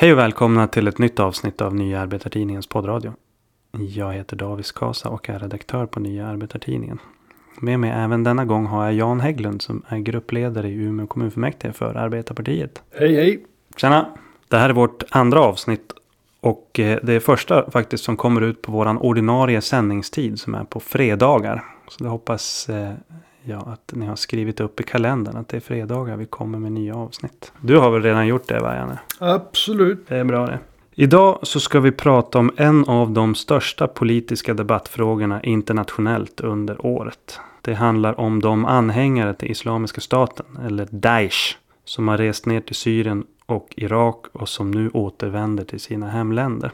Hej 0.00 0.12
och 0.12 0.18
välkomna 0.18 0.66
till 0.66 0.88
ett 0.88 0.98
nytt 0.98 1.20
avsnitt 1.20 1.60
av 1.60 1.74
Nya 1.74 2.00
Arbetartidningens 2.00 2.66
poddradio. 2.66 3.12
Jag 3.72 4.12
heter 4.12 4.36
Davis 4.36 4.72
Kasa 4.72 5.08
och 5.08 5.28
är 5.28 5.38
redaktör 5.38 5.86
på 5.86 6.00
Nya 6.00 6.26
Arbetartidningen. 6.26 6.98
Med 7.58 7.80
mig 7.80 7.90
även 7.90 8.24
denna 8.24 8.44
gång 8.44 8.66
har 8.66 8.84
jag 8.84 8.94
Jan 8.94 9.20
Hägglund 9.20 9.62
som 9.62 9.82
är 9.88 9.98
gruppledare 9.98 10.68
i 10.68 10.74
Umeå 10.74 11.06
kommunfullmäktige 11.06 11.72
för 11.72 11.94
Arbetarpartiet. 11.94 12.82
Hej 12.98 13.14
hej! 13.14 13.44
Tjena! 13.76 14.06
Det 14.48 14.56
här 14.56 14.68
är 14.68 14.72
vårt 14.72 15.02
andra 15.10 15.40
avsnitt 15.40 15.92
och 16.40 16.80
eh, 16.80 16.98
det 17.02 17.12
är 17.12 17.20
första 17.20 17.70
faktiskt 17.70 18.04
som 18.04 18.16
kommer 18.16 18.40
ut 18.40 18.62
på 18.62 18.72
våran 18.72 18.98
ordinarie 18.98 19.60
sändningstid 19.60 20.40
som 20.40 20.54
är 20.54 20.64
på 20.64 20.80
fredagar. 20.80 21.64
Så 21.88 22.04
det 22.04 22.10
hoppas 22.10 22.68
jag 23.44 23.68
att 23.68 23.92
ni 23.92 24.06
har 24.06 24.16
skrivit 24.16 24.60
upp 24.60 24.80
i 24.80 24.82
kalendern 24.82 25.36
att 25.36 25.48
det 25.48 25.56
är 25.56 25.60
fredagar 25.60 26.16
vi 26.16 26.26
kommer 26.26 26.58
med 26.58 26.72
nya 26.72 26.94
avsnitt. 26.94 27.52
Du 27.60 27.76
har 27.76 27.90
väl 27.90 28.02
redan 28.02 28.26
gjort 28.26 28.48
det 28.48 28.60
va 28.60 28.74
Janne? 28.74 28.98
Absolut. 29.18 30.08
Det 30.08 30.16
är 30.16 30.24
bra 30.24 30.46
det. 30.46 30.58
Idag 30.94 31.38
så 31.42 31.60
ska 31.60 31.80
vi 31.80 31.92
prata 31.92 32.38
om 32.38 32.52
en 32.56 32.84
av 32.84 33.10
de 33.10 33.34
största 33.34 33.86
politiska 33.86 34.54
debattfrågorna 34.54 35.42
internationellt 35.42 36.40
under 36.40 36.86
året. 36.86 37.40
Det 37.62 37.74
handlar 37.74 38.20
om 38.20 38.40
de 38.40 38.64
anhängare 38.64 39.34
till 39.34 39.50
Islamiska 39.50 40.00
staten, 40.00 40.46
eller 40.66 40.88
Daesh, 40.90 41.56
som 41.84 42.08
har 42.08 42.18
rest 42.18 42.46
ner 42.46 42.60
till 42.60 42.74
Syrien 42.74 43.24
och 43.46 43.74
Irak 43.76 44.26
och 44.32 44.48
som 44.48 44.70
nu 44.70 44.90
återvänder 44.90 45.64
till 45.64 45.80
sina 45.80 46.08
hemländer. 46.08 46.70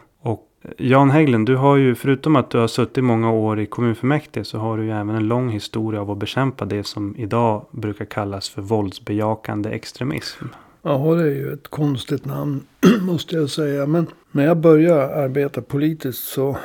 Jan 0.78 1.10
Hägglund, 1.10 1.46
du 1.46 1.56
har 1.56 1.76
ju 1.76 1.94
förutom 1.94 2.36
att 2.36 2.50
du 2.50 2.58
har 2.58 2.68
suttit 2.68 3.04
många 3.04 3.32
år 3.32 3.60
i 3.60 3.66
kommunfullmäktige 3.66 4.44
så 4.44 4.58
har 4.58 4.78
du 4.78 4.84
ju 4.84 4.90
även 4.90 5.10
en 5.10 5.28
lång 5.28 5.48
historia 5.48 6.00
av 6.00 6.10
att 6.10 6.18
bekämpa 6.18 6.64
det 6.64 6.86
som 6.86 7.16
idag 7.16 7.66
brukar 7.70 8.04
kallas 8.04 8.48
för 8.48 8.62
våldsbejakande 8.62 9.70
extremism. 9.70 10.44
Ja, 10.82 11.14
det 11.14 11.22
är 11.22 11.34
ju 11.34 11.52
ett 11.52 11.68
konstigt 11.68 12.24
namn 12.24 12.60
måste 13.00 13.36
jag 13.36 13.50
säga. 13.50 13.86
Men 13.86 14.06
när 14.30 14.44
jag 14.44 14.56
började 14.56 15.16
arbeta 15.16 15.62
politiskt 15.62 16.24
så 16.24 16.56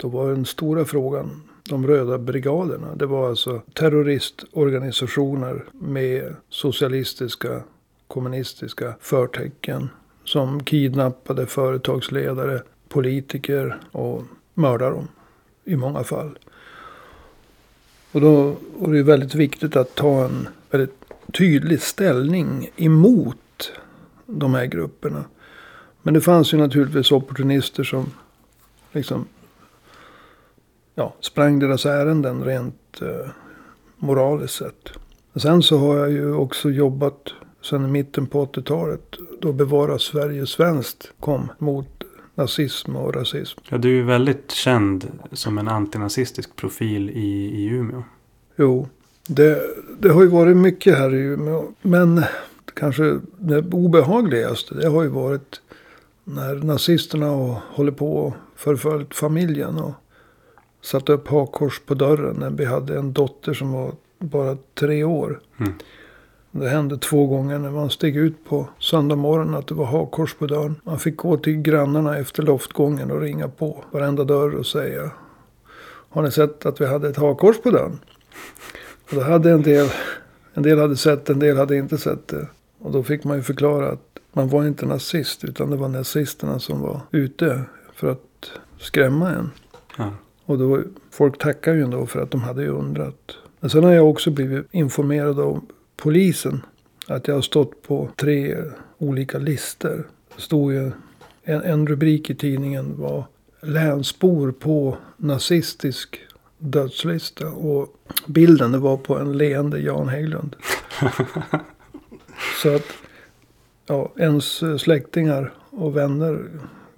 då 0.00 0.08
var 0.08 0.30
den 0.30 0.44
stora 0.44 0.84
frågan 0.84 1.42
de 1.70 1.86
röda 1.86 2.18
brigaderna. 2.18 2.94
Det 2.94 3.06
var 3.06 3.28
alltså 3.28 3.60
terroristorganisationer 3.74 5.64
med 5.72 6.34
socialistiska, 6.48 7.62
kommunistiska 8.06 8.94
förtecken. 9.00 9.88
Som 10.24 10.64
kidnappade 10.64 11.46
företagsledare, 11.46 12.62
politiker 12.90 13.80
och 13.92 14.22
mördar 14.54 14.90
dem. 14.90 15.08
I 15.64 15.76
många 15.76 16.04
fall. 16.04 16.38
Och 18.12 18.20
då 18.20 18.56
var 18.78 18.92
det 18.92 19.02
väldigt 19.02 19.34
viktigt 19.34 19.76
att 19.76 19.94
ta 19.94 20.24
en 20.24 20.48
väldigt 20.70 21.04
tydlig 21.32 21.82
ställning 21.82 22.70
emot 22.76 23.72
de 24.26 24.54
här 24.54 24.66
grupperna. 24.66 25.24
Men 26.02 26.14
det 26.14 26.20
fanns 26.20 26.54
ju 26.54 26.58
naturligtvis 26.58 27.12
opportunister 27.12 27.84
som 27.84 28.12
liksom 28.92 29.26
ja, 30.94 31.14
sprang 31.20 31.58
deras 31.58 31.86
ärenden 31.86 32.44
rent 32.44 33.02
eh, 33.02 33.30
moraliskt 33.96 34.54
sett. 34.54 34.90
Sen 35.34 35.62
så 35.62 35.78
har 35.78 35.96
jag 35.96 36.10
ju 36.10 36.34
också 36.34 36.70
jobbat 36.70 37.32
sen 37.62 37.84
i 37.84 37.88
mitten 37.88 38.26
på 38.26 38.46
80-talet. 38.46 39.16
Då 39.40 39.52
Bevara 39.52 39.98
Sverige 39.98 40.46
svenskt 40.46 41.12
kom 41.20 41.52
mot 41.58 41.99
nazism 42.40 42.96
och 42.96 43.14
rasism. 43.14 43.60
Ja, 43.68 43.78
du 43.78 43.88
är 43.88 43.94
ju 43.94 44.02
väldigt 44.02 44.50
känd 44.50 45.12
som 45.32 45.58
en 45.58 45.68
antinazistisk 45.68 46.56
profil 46.56 47.10
i, 47.10 47.50
i 47.54 47.66
Umeå. 47.66 48.02
Jo, 48.56 48.88
det, 49.26 49.62
det 49.98 50.08
har 50.08 50.22
ju 50.22 50.28
varit 50.28 50.56
mycket 50.56 50.98
här 50.98 51.14
i 51.14 51.18
Umeå. 51.18 51.64
Men 51.82 52.22
kanske 52.74 53.20
det 53.38 53.58
obehagligaste 53.58 54.74
det 54.74 54.88
har 54.88 55.02
ju 55.02 55.08
varit 55.08 55.60
när 56.24 56.54
nazisterna 56.54 57.26
håller 57.62 57.92
på 57.92 58.16
och 58.16 58.34
förföljt 58.56 59.14
familjen. 59.14 59.78
Och 59.78 59.92
satt 60.82 61.08
upp 61.08 61.28
hakkors 61.28 61.80
på 61.80 61.94
dörren 61.94 62.36
när 62.36 62.50
vi 62.50 62.64
hade 62.64 62.98
en 62.98 63.12
dotter 63.12 63.54
som 63.54 63.72
var 63.72 63.92
bara 64.18 64.56
tre 64.74 65.04
år. 65.04 65.40
Mm. 65.58 65.72
Det 66.52 66.68
hände 66.68 66.98
två 66.98 67.26
gånger 67.26 67.58
när 67.58 67.70
man 67.70 67.90
steg 67.90 68.16
ut 68.16 68.44
på 68.44 68.68
söndag 68.78 69.16
morgon 69.16 69.54
att 69.54 69.66
det 69.66 69.74
var 69.74 69.84
hakkors 69.84 70.34
på 70.34 70.46
dörren. 70.46 70.80
Man 70.84 70.98
fick 70.98 71.16
gå 71.16 71.36
till 71.36 71.56
grannarna 71.56 72.18
efter 72.18 72.42
loftgången 72.42 73.10
och 73.10 73.20
ringa 73.20 73.48
på 73.48 73.84
varenda 73.90 74.24
dörr 74.24 74.54
och 74.54 74.66
säga. 74.66 75.10
Har 76.10 76.22
ni 76.22 76.30
sett 76.30 76.66
att 76.66 76.80
vi 76.80 76.86
hade 76.86 77.08
ett 77.08 77.16
hakkors 77.16 77.60
på 77.62 77.70
dörren? 77.70 77.98
Och 79.10 79.16
då 79.16 79.20
hade 79.20 79.50
en 79.50 79.62
del, 79.62 79.88
en 80.54 80.62
del 80.62 80.78
hade 80.78 80.96
sett 80.96 81.30
en 81.30 81.38
del 81.38 81.56
hade 81.56 81.76
inte 81.76 81.98
sett 81.98 82.28
det. 82.28 82.46
Och 82.78 82.92
då 82.92 83.02
fick 83.02 83.24
man 83.24 83.36
ju 83.36 83.42
förklara 83.42 83.88
att 83.88 84.18
man 84.32 84.48
var 84.48 84.66
inte 84.66 84.86
nazist 84.86 85.44
utan 85.44 85.70
det 85.70 85.76
var 85.76 85.88
nazisterna 85.88 86.58
som 86.58 86.80
var 86.80 87.00
ute 87.10 87.62
för 87.94 88.10
att 88.10 88.50
skrämma 88.78 89.30
en. 89.30 89.50
Ja. 89.98 90.12
Och 90.44 90.58
då, 90.58 90.82
folk 91.10 91.38
tackar 91.38 91.74
ju 91.74 91.82
ändå 91.82 92.06
för 92.06 92.22
att 92.22 92.30
de 92.30 92.40
hade 92.40 92.62
ju 92.62 92.68
undrat. 92.68 93.36
Men 93.60 93.70
sen 93.70 93.84
har 93.84 93.92
jag 93.92 94.10
också 94.10 94.30
blivit 94.30 94.66
informerad 94.70 95.40
av 95.40 95.64
polisen. 96.00 96.62
Att 97.06 97.28
jag 97.28 97.34
har 97.34 97.42
stått 97.42 97.82
på 97.82 98.08
tre 98.16 98.56
olika 98.98 99.38
listor. 99.38 100.08
Det 100.36 100.42
stod 100.42 100.72
ju 100.72 100.92
en, 101.42 101.62
en 101.62 101.86
rubrik 101.86 102.30
i 102.30 102.34
tidningen 102.34 103.00
var 103.00 103.24
länsbor 103.62 104.52
på 104.52 104.96
nazistisk 105.16 106.20
dödslista. 106.58 107.48
Och 107.48 107.88
bilden 108.26 108.72
det 108.72 108.78
var 108.78 108.96
på 108.96 109.18
en 109.18 109.38
leende 109.38 109.80
Jan 109.80 110.08
Hägglund. 110.08 110.56
Så 112.62 112.74
att 112.74 112.86
ja, 113.86 114.12
ens 114.16 114.62
släktingar 114.82 115.52
och 115.70 115.96
vänner 115.96 116.44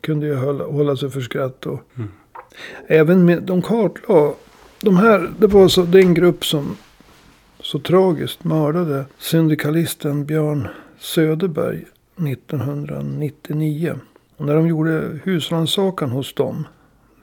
kunde 0.01 0.27
ju 0.27 0.35
hålla, 0.35 0.65
hålla 0.65 0.97
sig 0.97 1.11
för 1.11 1.21
skratt. 1.21 1.67
Och 1.67 1.81
Mm. 1.95 2.11
Även 2.87 3.25
med, 3.25 3.43
de 3.43 3.63
kartlade. 3.63 4.33
De 4.81 4.97
här, 4.97 5.31
det 5.39 5.47
var 5.47 5.69
så, 5.69 5.83
det 5.83 5.99
är 5.99 6.03
en 6.03 6.15
grupp 6.15 6.45
som 6.45 6.77
så 7.73 7.79
tragiskt 7.79 8.45
mördade 8.45 9.05
syndikalisten 9.19 10.25
Björn 10.25 10.69
Söderberg 10.99 11.85
1999. 12.29 13.95
Och 14.37 14.47
när 14.47 14.55
de 14.55 14.67
gjorde 14.67 15.21
husrannsakan 15.25 16.11
hos 16.11 16.35
dem. 16.35 16.67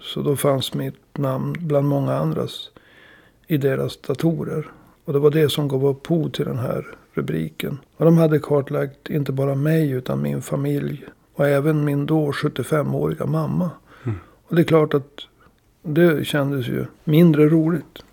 Så 0.01 0.21
då 0.21 0.35
fanns 0.35 0.73
mitt 0.73 1.17
namn 1.17 1.55
bland 1.59 1.87
många 1.87 2.13
andras 2.13 2.69
i 3.47 3.57
deras 3.57 3.97
datorer. 3.97 4.71
Och 5.05 5.13
det 5.13 5.19
var 5.19 5.31
det 5.31 5.49
som 5.49 5.67
gav 5.67 5.85
upphov 5.85 6.29
till 6.29 6.45
den 6.45 6.59
här 6.59 6.87
rubriken. 7.13 7.77
Och 7.97 8.05
de 8.05 8.17
hade 8.17 8.39
kartlagt 8.39 9.09
inte 9.09 9.31
bara 9.31 9.55
mig 9.55 9.91
utan 9.91 10.21
min 10.21 10.41
familj. 10.41 11.05
Och 11.33 11.47
även 11.47 11.85
min 11.85 12.05
då 12.05 12.31
75-åriga 12.31 13.25
mamma. 13.25 13.71
Mm. 14.03 14.17
Och 14.47 14.55
det 14.55 14.61
är 14.61 14.65
klart 14.65 14.93
att 14.93 15.19
det 15.83 16.27
kändes 16.27 16.67
ju 16.67 16.85
mindre 17.03 17.49
roligt. 17.49 18.03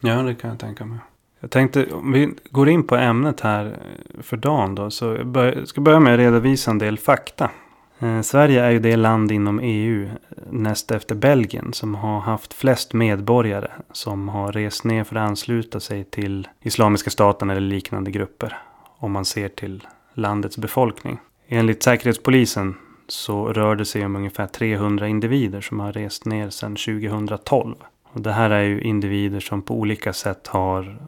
Ja, 0.00 0.22
det 0.22 0.34
kan 0.34 0.50
jag 0.50 0.58
tänka 0.58 0.84
mig. 0.84 0.98
Jag 1.40 1.50
tänkte, 1.50 1.86
om 1.92 2.12
vi 2.12 2.34
går 2.50 2.68
in 2.68 2.82
på 2.82 2.96
ämnet 2.96 3.40
här 3.40 3.76
för 4.20 4.36
dagen 4.36 4.74
då. 4.74 4.90
Så 4.90 5.04
jag 5.04 5.26
bör, 5.26 5.64
ska 5.64 5.80
börja 5.80 6.00
med 6.00 6.14
att 6.14 6.18
redovisa 6.18 6.70
en 6.70 6.78
del 6.78 6.98
fakta. 6.98 7.50
Eh, 7.98 8.20
Sverige 8.20 8.64
är 8.64 8.70
ju 8.70 8.78
det 8.78 8.96
land 8.96 9.32
inom 9.32 9.60
EU 9.62 10.04
eh, 10.04 10.10
näst 10.50 10.90
efter 10.90 11.14
Belgien 11.14 11.72
som 11.72 11.94
har 11.94 12.20
haft 12.20 12.54
flest 12.54 12.92
medborgare 12.92 13.70
som 13.92 14.28
har 14.28 14.52
rest 14.52 14.84
ner 14.84 15.04
för 15.04 15.16
att 15.16 15.28
ansluta 15.28 15.80
sig 15.80 16.04
till 16.04 16.48
Islamiska 16.60 17.10
staten 17.10 17.50
eller 17.50 17.60
liknande 17.60 18.10
grupper. 18.10 18.58
Om 18.98 19.12
man 19.12 19.24
ser 19.24 19.48
till 19.48 19.86
landets 20.14 20.58
befolkning. 20.58 21.18
Enligt 21.48 21.82
Säkerhetspolisen 21.82 22.74
så 23.08 23.52
rör 23.52 23.76
det 23.76 23.84
sig 23.84 24.04
om 24.04 24.16
ungefär 24.16 24.46
300 24.46 25.08
individer 25.08 25.60
som 25.60 25.80
har 25.80 25.92
rest 25.92 26.24
ner 26.24 26.50
sedan 26.50 26.76
2012. 26.76 27.74
Och 28.12 28.20
det 28.20 28.32
här 28.32 28.50
är 28.50 28.62
ju 28.62 28.80
individer 28.80 29.40
som 29.40 29.62
på 29.62 29.74
olika 29.74 30.12
sätt 30.12 30.46
har 30.46 30.98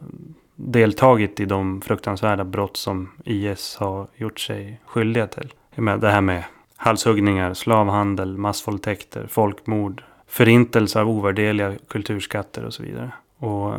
deltagit 0.56 1.40
i 1.40 1.44
de 1.44 1.80
fruktansvärda 1.80 2.44
brott 2.44 2.76
som 2.76 3.10
IS 3.24 3.76
har 3.76 4.06
gjort 4.16 4.40
sig 4.40 4.80
skyldiga 4.86 5.26
till. 5.26 5.52
Det 5.74 6.10
här 6.10 6.20
med 6.20 6.44
halshuggningar, 6.76 7.54
slavhandel, 7.54 8.38
massvåldtäkter, 8.38 9.26
folkmord, 9.26 10.02
förintelse 10.26 11.00
av 11.00 11.08
ovärderliga 11.08 11.74
kulturskatter 11.88 12.64
och 12.64 12.74
så 12.74 12.82
vidare. 12.82 13.12
Och 13.38 13.74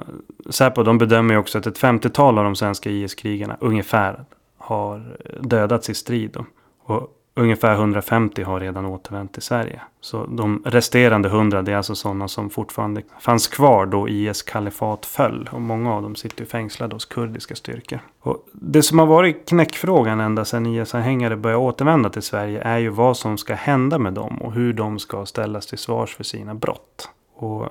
Säpo 0.50 0.84
de 0.84 0.98
bedömer 0.98 1.34
ju 1.34 1.40
också 1.40 1.58
att 1.58 1.68
ett 1.68 1.80
50-tal 1.80 2.38
av 2.38 2.44
de 2.44 2.56
svenska 2.56 2.90
IS-krigarna 2.90 3.58
ungefär 3.60 4.26
har 4.58 5.18
dödats 5.40 5.90
i 5.90 5.94
strid. 5.94 6.38
Och 6.84 7.20
ungefär 7.36 7.74
150 7.74 8.44
har 8.44 8.60
redan 8.60 8.86
återvänt 8.86 9.34
till 9.34 9.42
Sverige. 9.42 9.82
Så 10.02 10.26
de 10.26 10.62
resterande 10.66 11.30
100 11.30 11.62
det 11.62 11.72
är 11.72 11.78
alltså 11.78 11.96
sådana 11.96 12.28
som 12.28 12.50
fortfarande 12.50 13.02
fanns 13.20 13.48
kvar 13.48 13.86
då 13.86 14.10
IS 14.10 14.42
kalifat 14.42 15.06
föll. 15.06 15.50
Och 15.52 15.62
många 15.62 15.94
av 15.94 16.02
dem 16.02 16.16
sitter 16.16 16.42
ju 16.42 16.46
fängslade 16.46 16.96
hos 16.96 17.06
kurdiska 17.06 17.56
styrkor. 17.56 18.00
Och 18.20 18.48
det 18.54 18.84
som 18.84 19.00
har 19.00 19.06
varit 19.06 19.50
knäckfrågan 19.50 20.20
ända 20.20 20.46
sedan 20.46 20.66
IS-anhängare 20.66 21.36
började 21.36 21.64
återvända 21.64 22.10
till 22.10 22.22
Sverige 22.22 22.62
är 22.62 22.78
ju 22.78 22.90
vad 22.90 23.18
som 23.18 23.38
ska 23.38 23.54
hända 23.54 24.00
med 24.00 24.14
dem 24.14 24.42
och 24.42 24.54
hur 24.54 24.74
de 24.74 25.00
ska 25.00 25.26
ställas 25.26 25.68
till 25.68 25.78
svars 25.78 26.16
för 26.16 26.24
sina 26.24 26.56
brott. 26.56 27.10
Och 27.36 27.66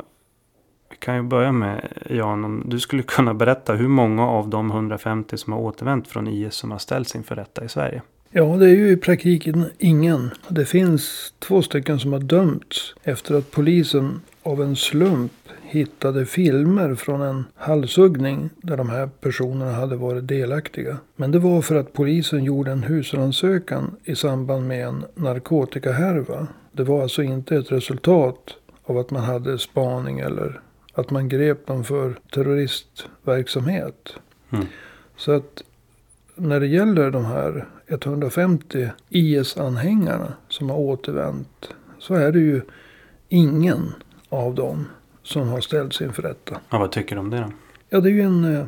vi 0.90 0.96
kan 0.96 1.16
ju 1.16 1.22
börja 1.22 1.52
med 1.52 1.88
Jan, 2.10 2.44
om 2.44 2.62
du 2.66 2.80
skulle 2.80 3.02
kunna 3.06 3.34
berätta 3.34 3.72
hur 3.72 3.88
många 3.88 4.28
av 4.28 4.48
de 4.48 4.70
150 4.70 5.36
som 5.36 5.52
har 5.52 5.60
återvänt 5.60 6.08
från 6.08 6.28
IS 6.28 6.54
som 6.54 6.70
har 6.70 6.78
ställts 6.78 7.16
inför 7.16 7.36
rätta 7.36 7.64
i 7.64 7.68
Sverige? 7.68 8.02
Ja, 8.34 8.44
det 8.44 8.66
är 8.66 8.76
ju 8.76 8.90
i 8.90 8.96
praktiken 8.96 9.64
ingen. 9.78 10.30
Det 10.48 10.64
finns 10.64 11.34
två 11.38 11.62
stycken 11.62 11.98
som 11.98 12.12
har 12.12 12.20
dömts 12.20 12.94
efter 13.02 13.34
att 13.34 13.50
polisen 13.50 14.20
av 14.42 14.62
en 14.62 14.76
slump 14.76 15.32
hittade 15.62 16.26
filmer 16.26 16.94
från 16.94 17.22
en 17.22 17.44
halshuggning 17.54 18.50
där 18.56 18.76
de 18.76 18.90
här 18.90 19.06
personerna 19.20 19.72
hade 19.72 19.96
varit 19.96 20.28
delaktiga. 20.28 20.96
Men 21.16 21.30
det 21.30 21.38
var 21.38 21.62
för 21.62 21.74
att 21.74 21.92
polisen 21.92 22.44
gjorde 22.44 22.70
en 22.70 22.82
husrannsakan 22.82 23.96
i 24.04 24.16
samband 24.16 24.66
med 24.66 24.86
en 24.86 25.04
narkotikahärva. 25.14 26.46
Det 26.72 26.84
var 26.84 27.02
alltså 27.02 27.22
inte 27.22 27.56
ett 27.56 27.72
resultat 27.72 28.56
av 28.84 28.98
att 28.98 29.10
man 29.10 29.22
hade 29.22 29.58
spaning 29.58 30.18
eller 30.18 30.60
att 30.94 31.10
man 31.10 31.28
grep 31.28 31.66
dem 31.66 31.84
för 31.84 32.14
terroristverksamhet. 32.30 34.14
Mm. 34.50 34.66
Så 35.16 35.32
att 35.32 35.62
när 36.36 36.60
det 36.60 36.66
gäller 36.66 37.10
de 37.10 37.24
här 37.24 37.66
150 37.88 38.88
IS-anhängarna 39.08 40.32
som 40.48 40.70
har 40.70 40.76
återvänt. 40.78 41.68
Så 41.98 42.14
är 42.14 42.32
det 42.32 42.38
ju 42.40 42.62
ingen 43.28 43.92
av 44.28 44.54
dem 44.54 44.84
som 45.22 45.48
har 45.48 45.60
ställts 45.60 46.00
inför 46.00 46.22
rätta. 46.22 46.56
Ja, 46.70 46.78
vad 46.78 46.92
tycker 46.92 47.14
du 47.16 47.20
om 47.20 47.30
det 47.30 47.36
då? 47.38 47.52
Ja, 47.90 48.00
det 48.00 48.08
är 48.08 48.12
ju 48.12 48.22
en... 48.22 48.44
eh, 48.56 48.64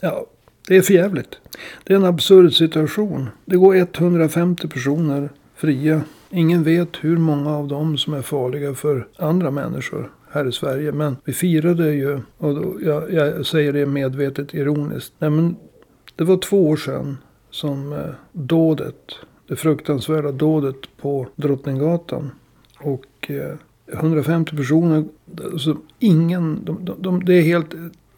Ja, 0.00 0.26
det 0.68 0.76
är 0.76 0.82
för 0.82 0.94
jävligt. 0.94 1.38
Det 1.84 1.92
är 1.92 1.96
en 1.96 2.04
absurd 2.04 2.52
situation. 2.54 3.28
Det 3.44 3.56
går 3.56 3.76
150 3.76 4.68
personer 4.68 5.28
fria. 5.54 6.00
Ingen 6.30 6.62
vet 6.62 6.88
hur 7.00 7.16
många 7.16 7.56
av 7.56 7.68
dem 7.68 7.98
som 7.98 8.14
är 8.14 8.22
farliga 8.22 8.74
för 8.74 9.06
andra 9.16 9.50
människor 9.50 10.10
här 10.30 10.48
i 10.48 10.52
Sverige. 10.52 10.92
Men 10.92 11.16
vi 11.24 11.32
firade 11.32 11.92
ju, 11.94 12.20
och 12.38 12.54
då, 12.54 12.76
jag, 12.82 13.12
jag 13.12 13.46
säger 13.46 13.72
det 13.72 13.86
medvetet 13.86 14.54
ironiskt. 14.54 15.12
Nej, 15.18 15.30
men 15.30 15.56
det 16.16 16.24
var 16.24 16.36
två 16.36 16.68
år 16.68 16.76
sedan 16.76 17.16
som 17.50 17.92
eh, 17.92 17.98
dådet, 18.32 19.14
det 19.48 19.56
fruktansvärda 19.56 20.32
dådet 20.32 20.96
på 20.96 21.26
Drottninggatan. 21.36 22.30
Och 22.78 23.30
eh, 23.30 23.56
150 23.92 24.56
personer, 24.56 25.04
alltså 25.44 25.76
ingen, 25.98 26.64
de, 26.64 26.84
de, 26.84 27.02
de, 27.02 27.24
det 27.24 27.34
är 27.34 27.42
helt, 27.42 27.74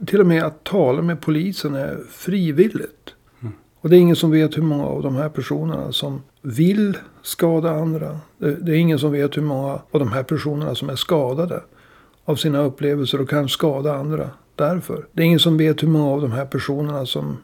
till 0.06 0.20
och 0.20 0.26
med 0.26 0.42
att 0.44 0.64
tala 0.64 1.02
med 1.02 1.20
polisen 1.20 1.74
är 1.74 1.98
frivilligt. 2.10 3.14
Mm. 3.40 3.54
Och 3.80 3.90
det 3.90 3.96
är 3.96 4.00
ingen 4.00 4.16
som 4.16 4.30
vet 4.30 4.56
hur 4.56 4.62
många 4.62 4.86
av 4.86 5.02
de 5.02 5.16
här 5.16 5.28
personerna 5.28 5.92
som 5.92 6.22
vill 6.42 6.98
skada 7.22 7.70
andra. 7.70 8.18
Det, 8.38 8.54
det 8.54 8.72
är 8.72 8.76
ingen 8.76 8.98
som 8.98 9.12
vet 9.12 9.36
hur 9.36 9.42
många 9.42 9.72
av 9.90 10.00
de 10.00 10.12
här 10.12 10.22
personerna 10.22 10.74
som 10.74 10.90
är 10.90 10.96
skadade 10.96 11.62
av 12.24 12.36
sina 12.36 12.58
upplevelser 12.58 13.20
och 13.20 13.30
kan 13.30 13.48
skada 13.48 13.94
andra 13.94 14.30
därför. 14.54 15.06
Det 15.12 15.22
är 15.22 15.26
ingen 15.26 15.40
som 15.40 15.56
vet 15.56 15.82
hur 15.82 15.88
många 15.88 16.10
av 16.10 16.20
de 16.20 16.32
här 16.32 16.46
personerna 16.46 17.06
som 17.06 17.36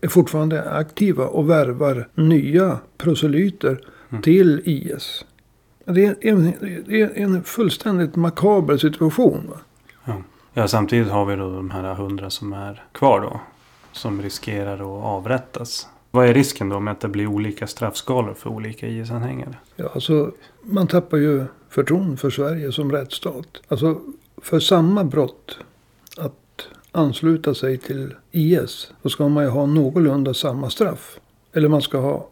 är 0.00 0.08
fortfarande 0.08 0.70
aktiva 0.70 1.26
och 1.26 1.50
värvar 1.50 2.08
nya 2.14 2.78
proselyter 2.98 3.80
Mm. 4.12 4.22
till 4.22 4.62
IS. 4.64 5.24
Det 5.84 6.04
är 6.04 6.16
en, 6.20 6.52
det 6.86 7.00
är 7.02 7.10
en 7.18 7.42
fullständigt 7.42 8.16
makaber 8.16 8.76
situation. 8.76 9.50
Ja. 10.04 10.22
ja, 10.52 10.68
samtidigt 10.68 11.08
har 11.08 11.24
vi 11.24 11.36
då 11.36 11.50
de 11.50 11.70
här 11.70 11.94
hundra 11.94 12.30
som 12.30 12.52
är 12.52 12.84
kvar 12.92 13.20
då. 13.20 13.40
Som 13.92 14.22
riskerar 14.22 14.74
att 14.74 15.04
avrättas. 15.04 15.88
Vad 16.10 16.26
är 16.28 16.34
risken 16.34 16.68
då 16.68 16.80
med 16.80 16.92
att 16.92 17.00
det 17.00 17.08
blir 17.08 17.26
olika 17.26 17.66
straffskalor 17.66 18.34
för 18.34 18.50
olika 18.50 18.86
IS-anhängare? 18.88 19.54
Ja, 19.76 19.90
alltså, 19.94 20.32
man 20.62 20.86
tappar 20.86 21.18
ju 21.18 21.44
förtroende 21.68 22.16
för 22.16 22.30
Sverige 22.30 22.72
som 22.72 22.92
rättsstat. 22.92 23.62
Alltså, 23.68 24.00
för 24.42 24.60
samma 24.60 25.04
brott, 25.04 25.58
ansluta 26.92 27.54
sig 27.54 27.78
till 27.78 28.14
IS, 28.30 28.92
Då 29.02 29.08
ska 29.08 29.28
man 29.28 29.44
ju 29.44 29.50
ha 29.50 29.66
någorlunda 29.66 30.34
samma 30.34 30.70
straff. 30.70 31.20
Eller 31.52 31.68
man 31.68 31.82
ska 31.82 31.98
ha 31.98 32.28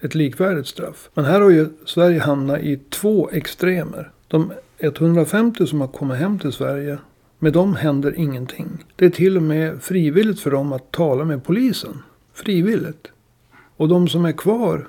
ett 0.00 0.14
likvärdigt 0.14 0.66
straff. 0.66 1.10
Men 1.14 1.24
här 1.24 1.40
har 1.40 1.50
ju 1.50 1.68
Sverige 1.86 2.20
hamnat 2.20 2.60
i 2.60 2.76
två 2.76 3.30
extremer. 3.30 4.10
De 4.28 4.52
150 4.78 5.66
som 5.66 5.80
har 5.80 5.88
kommit 5.88 6.18
hem 6.18 6.38
till 6.38 6.52
Sverige, 6.52 6.98
med 7.38 7.52
dem 7.52 7.76
händer 7.76 8.14
ingenting. 8.16 8.84
Det 8.96 9.04
är 9.04 9.10
till 9.10 9.36
och 9.36 9.42
med 9.42 9.82
frivilligt 9.82 10.40
för 10.40 10.50
dem 10.50 10.72
att 10.72 10.90
tala 10.90 11.24
med 11.24 11.44
polisen. 11.44 12.02
Frivilligt. 12.34 13.06
Och 13.76 13.88
de 13.88 14.08
som 14.08 14.24
är 14.24 14.32
kvar, 14.32 14.88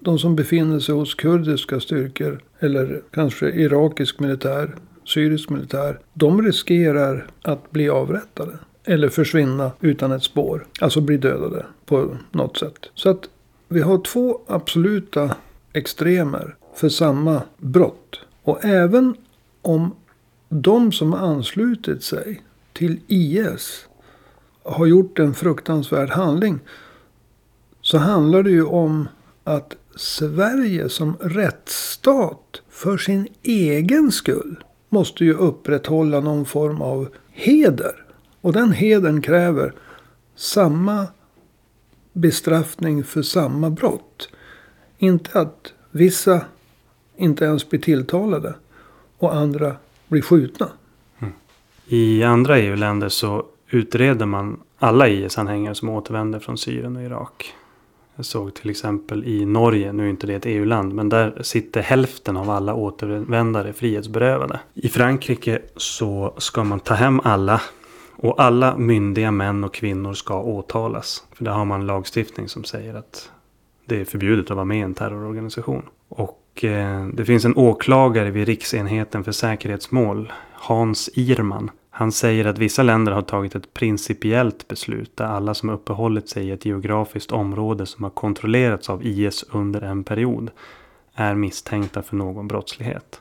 de 0.00 0.18
som 0.18 0.36
befinner 0.36 0.78
sig 0.78 0.94
hos 0.94 1.14
kurdiska 1.14 1.80
styrkor 1.80 2.40
eller 2.60 3.02
kanske 3.10 3.50
irakisk 3.50 4.20
militär, 4.20 4.74
syrisk 5.06 5.50
militär, 5.50 6.00
de 6.14 6.42
riskerar 6.42 7.26
att 7.42 7.70
bli 7.70 7.88
avrättade. 7.88 8.58
Eller 8.84 9.08
försvinna 9.08 9.72
utan 9.80 10.12
ett 10.12 10.22
spår. 10.22 10.66
Alltså 10.80 11.00
bli 11.00 11.16
dödade 11.16 11.66
på 11.86 12.16
något 12.32 12.56
sätt. 12.56 12.90
Så 12.94 13.08
att 13.08 13.28
vi 13.68 13.80
har 13.80 13.98
två 13.98 14.40
absoluta 14.46 15.36
extremer 15.72 16.56
för 16.74 16.88
samma 16.88 17.42
brott. 17.58 18.20
Och 18.42 18.64
även 18.64 19.14
om 19.62 19.94
de 20.48 20.92
som 20.92 21.12
har 21.12 21.28
anslutit 21.28 22.02
sig 22.02 22.42
till 22.72 23.00
IS 23.06 23.88
har 24.62 24.86
gjort 24.86 25.18
en 25.18 25.34
fruktansvärd 25.34 26.10
handling. 26.10 26.58
Så 27.80 27.98
handlar 27.98 28.42
det 28.42 28.50
ju 28.50 28.64
om 28.64 29.08
att 29.44 29.76
Sverige 29.96 30.88
som 30.88 31.16
rättsstat 31.20 32.62
för 32.68 32.96
sin 32.96 33.28
egen 33.42 34.12
skull 34.12 34.64
måste 34.96 35.24
ju 35.24 35.34
upprätthålla 35.34 36.20
någon 36.20 36.44
form 36.44 36.82
av 36.82 37.08
heder. 37.32 38.04
Och 38.40 38.52
den 38.52 38.72
hedern 38.72 39.22
kräver 39.22 39.74
samma 40.34 41.06
bestraffning 42.12 43.04
för 43.04 43.22
samma 43.22 43.70
brott. 43.70 44.28
Inte 44.98 45.40
att 45.40 45.72
vissa 45.90 46.40
inte 47.16 47.44
ens 47.44 47.68
blir 47.68 47.80
tilltalade 47.80 48.54
och 49.18 49.34
andra 49.34 49.76
blir 50.08 50.22
skjutna. 50.22 50.68
Mm. 51.18 51.34
I 51.86 52.22
andra 52.22 52.58
EU-länder 52.58 53.08
så 53.08 53.44
utreder 53.70 54.26
man 54.26 54.60
alla 54.78 55.08
IS-anhängare 55.08 55.74
som 55.74 55.88
återvänder 55.88 56.38
från 56.38 56.58
Syrien 56.58 56.96
och 56.96 57.02
Irak. 57.02 57.54
Jag 58.16 58.24
såg 58.24 58.54
till 58.54 58.70
exempel 58.70 59.24
i 59.24 59.44
Norge, 59.44 59.92
nu 59.92 60.04
är 60.06 60.10
inte 60.10 60.26
det 60.26 60.34
ett 60.34 60.46
EU-land, 60.46 60.94
men 60.94 61.08
där 61.08 61.42
sitter 61.42 61.82
hälften 61.82 62.36
av 62.36 62.50
alla 62.50 62.74
återvändare 62.74 63.72
frihetsberövade. 63.72 64.60
I 64.74 64.88
Frankrike 64.88 65.62
så 65.76 66.34
ska 66.38 66.64
man 66.64 66.80
ta 66.80 66.94
hem 66.94 67.20
alla 67.24 67.60
och 68.16 68.42
alla 68.42 68.76
myndiga 68.76 69.30
män 69.30 69.64
och 69.64 69.74
kvinnor 69.74 70.14
ska 70.14 70.42
åtalas. 70.42 71.26
För 71.32 71.44
där 71.44 71.52
har 71.52 71.64
man 71.64 71.86
lagstiftning 71.86 72.48
som 72.48 72.64
säger 72.64 72.94
att 72.94 73.30
det 73.84 74.00
är 74.00 74.04
förbjudet 74.04 74.50
att 74.50 74.56
vara 74.56 74.64
med 74.64 74.78
i 74.78 74.80
en 74.80 74.94
terrororganisation. 74.94 75.82
Och 76.08 76.64
eh, 76.64 77.06
det 77.06 77.24
finns 77.24 77.44
en 77.44 77.56
åklagare 77.56 78.30
vid 78.30 78.46
Riksenheten 78.46 79.24
för 79.24 79.32
säkerhetsmål, 79.32 80.32
Hans 80.52 81.10
Irman. 81.14 81.70
Han 81.98 82.12
säger 82.12 82.44
att 82.44 82.58
vissa 82.58 82.82
länder 82.82 83.12
har 83.12 83.22
tagit 83.22 83.54
ett 83.54 83.74
principiellt 83.74 84.68
beslut 84.68 85.16
där 85.16 85.24
alla 85.24 85.54
som 85.54 85.70
uppehållit 85.70 86.28
sig 86.28 86.48
i 86.48 86.50
ett 86.50 86.64
geografiskt 86.64 87.32
område 87.32 87.86
som 87.86 88.04
har 88.04 88.10
kontrollerats 88.10 88.90
av 88.90 89.06
IS 89.06 89.44
under 89.52 89.80
en 89.80 90.04
period 90.04 90.50
är 91.14 91.34
misstänkta 91.34 92.02
för 92.02 92.16
någon 92.16 92.48
brottslighet. 92.48 93.20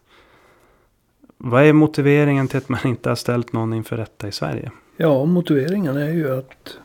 Vad 1.38 1.64
är 1.64 1.74
motiveringen 1.74 2.48
till 2.48 2.58
att 2.58 2.70
man 2.70 2.88
inte 2.88 3.10
har 3.10 3.16
ställt 3.16 3.54
någon 3.54 3.74
inför 3.74 3.98
rätta 3.98 4.28
i 4.28 4.32
Sverige? 4.32 4.72
Ja, 4.98 5.26
motiveringen 5.26 5.98
är 5.98 6.14
ju 6.14 6.38
att 6.38 6.78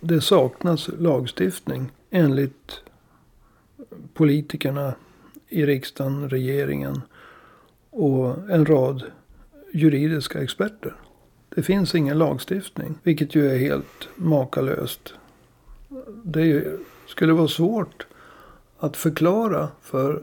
det 0.00 0.20
saknas 0.20 0.90
lagstiftning 0.98 1.90
enligt 2.10 2.80
politikerna 4.14 4.94
i 5.48 5.66
riksdagen, 5.66 6.30
regeringen 6.30 7.02
och 7.90 8.50
en 8.50 8.66
rad 8.66 9.02
juridiska 9.72 10.42
experter. 10.42 10.94
Det 11.54 11.62
finns 11.62 11.94
ingen 11.94 12.18
lagstiftning, 12.18 12.94
vilket 13.02 13.34
ju 13.34 13.50
är 13.50 13.58
helt 13.58 14.08
makalöst. 14.16 15.14
Det 16.24 16.64
skulle 17.06 17.32
vara 17.32 17.48
svårt 17.48 18.06
att 18.78 18.96
förklara 18.96 19.68
för 19.82 20.22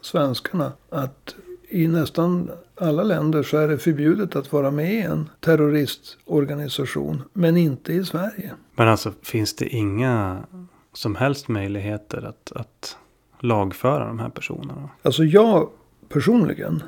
svenskarna 0.00 0.72
att 0.90 1.34
i 1.68 1.88
nästan 1.88 2.50
alla 2.74 3.02
länder 3.02 3.42
så 3.42 3.56
är 3.56 3.68
det 3.68 3.78
förbjudet 3.78 4.36
att 4.36 4.52
vara 4.52 4.70
med 4.70 4.94
i 4.94 5.00
en 5.00 5.30
terroristorganisation. 5.40 7.22
Men 7.32 7.56
inte 7.56 7.92
i 7.92 8.04
Sverige. 8.04 8.52
Men 8.76 8.88
alltså 8.88 9.12
finns 9.22 9.56
det 9.56 9.68
inga 9.68 10.44
som 10.92 11.14
helst 11.14 11.48
möjligheter 11.48 12.22
att, 12.22 12.52
att 12.52 12.96
lagföra 13.40 14.06
de 14.06 14.18
här 14.18 14.28
personerna? 14.28 14.88
Alltså 15.02 15.24
jag 15.24 15.68
personligen. 16.08 16.82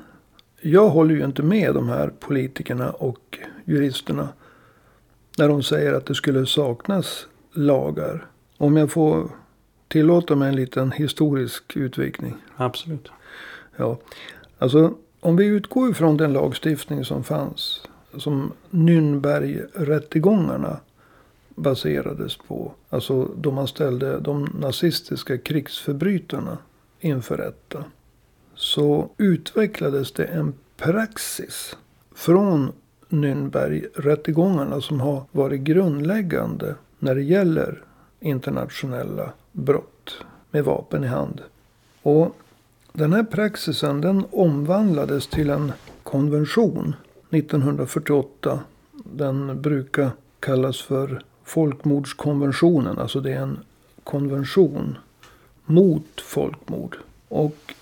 Jag 0.60 0.88
håller 0.88 1.14
ju 1.14 1.24
inte 1.24 1.42
med 1.42 1.74
de 1.74 1.88
här 1.88 2.12
politikerna 2.20 2.90
och 2.90 3.38
juristerna. 3.64 4.28
När 5.38 5.48
de 5.48 5.62
säger 5.62 5.92
att 5.92 6.06
det 6.06 6.14
skulle 6.14 6.46
saknas 6.46 7.26
lagar. 7.52 8.26
Om 8.56 8.76
jag 8.76 8.92
får 8.92 9.30
tillåta 9.88 10.34
mig 10.34 10.48
en 10.48 10.56
liten 10.56 10.92
historisk 10.92 11.76
utvikning. 11.76 12.36
Absolut. 12.56 13.08
Ja, 13.76 13.98
alltså 14.58 14.94
om 15.20 15.36
vi 15.36 15.46
utgår 15.46 15.90
ifrån 15.90 16.16
den 16.16 16.32
lagstiftning 16.32 17.04
som 17.04 17.24
fanns. 17.24 17.88
Som 18.16 18.52
Nürnbergrättegångarna 18.70 20.80
baserades 21.48 22.36
på. 22.36 22.72
Alltså 22.90 23.30
då 23.36 23.50
man 23.50 23.68
ställde 23.68 24.20
de 24.20 24.48
nazistiska 24.60 25.38
krigsförbrytarna 25.38 26.58
inför 27.00 27.36
rätta. 27.36 27.84
Så 28.56 29.10
utvecklades 29.16 30.12
det 30.12 30.24
en 30.24 30.54
praxis 30.76 31.76
från 32.14 32.72
Nürnbergrättegångarna 33.08 34.80
som 34.80 35.00
har 35.00 35.24
varit 35.32 35.60
grundläggande 35.60 36.74
när 36.98 37.14
det 37.14 37.22
gäller 37.22 37.82
internationella 38.20 39.32
brott 39.52 40.14
med 40.50 40.64
vapen 40.64 41.04
i 41.04 41.06
hand. 41.06 41.40
Och 42.02 42.36
den 42.92 43.12
här 43.12 43.22
praxisen 43.24 44.00
den 44.00 44.24
omvandlades 44.30 45.26
till 45.26 45.50
en 45.50 45.72
konvention 46.02 46.94
1948. 47.30 48.60
Den 49.04 49.62
brukar 49.62 50.10
kallas 50.40 50.82
för 50.82 51.22
folkmordskonventionen. 51.44 52.98
Alltså 52.98 53.20
det 53.20 53.32
är 53.32 53.40
en 53.40 53.58
konvention 54.04 54.98
mot 55.64 56.20
folkmord. 56.20 56.96
Och 57.28 57.74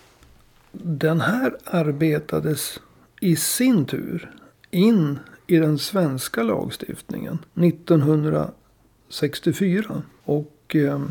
den 0.83 1.21
här 1.21 1.57
arbetades 1.65 2.81
i 3.21 3.37
sin 3.37 3.85
tur 3.85 4.31
in 4.71 5.19
i 5.47 5.57
den 5.57 5.79
svenska 5.79 6.43
lagstiftningen 6.43 7.39
1964. 7.55 10.03
Och 10.25 10.77
eh, 10.77 11.03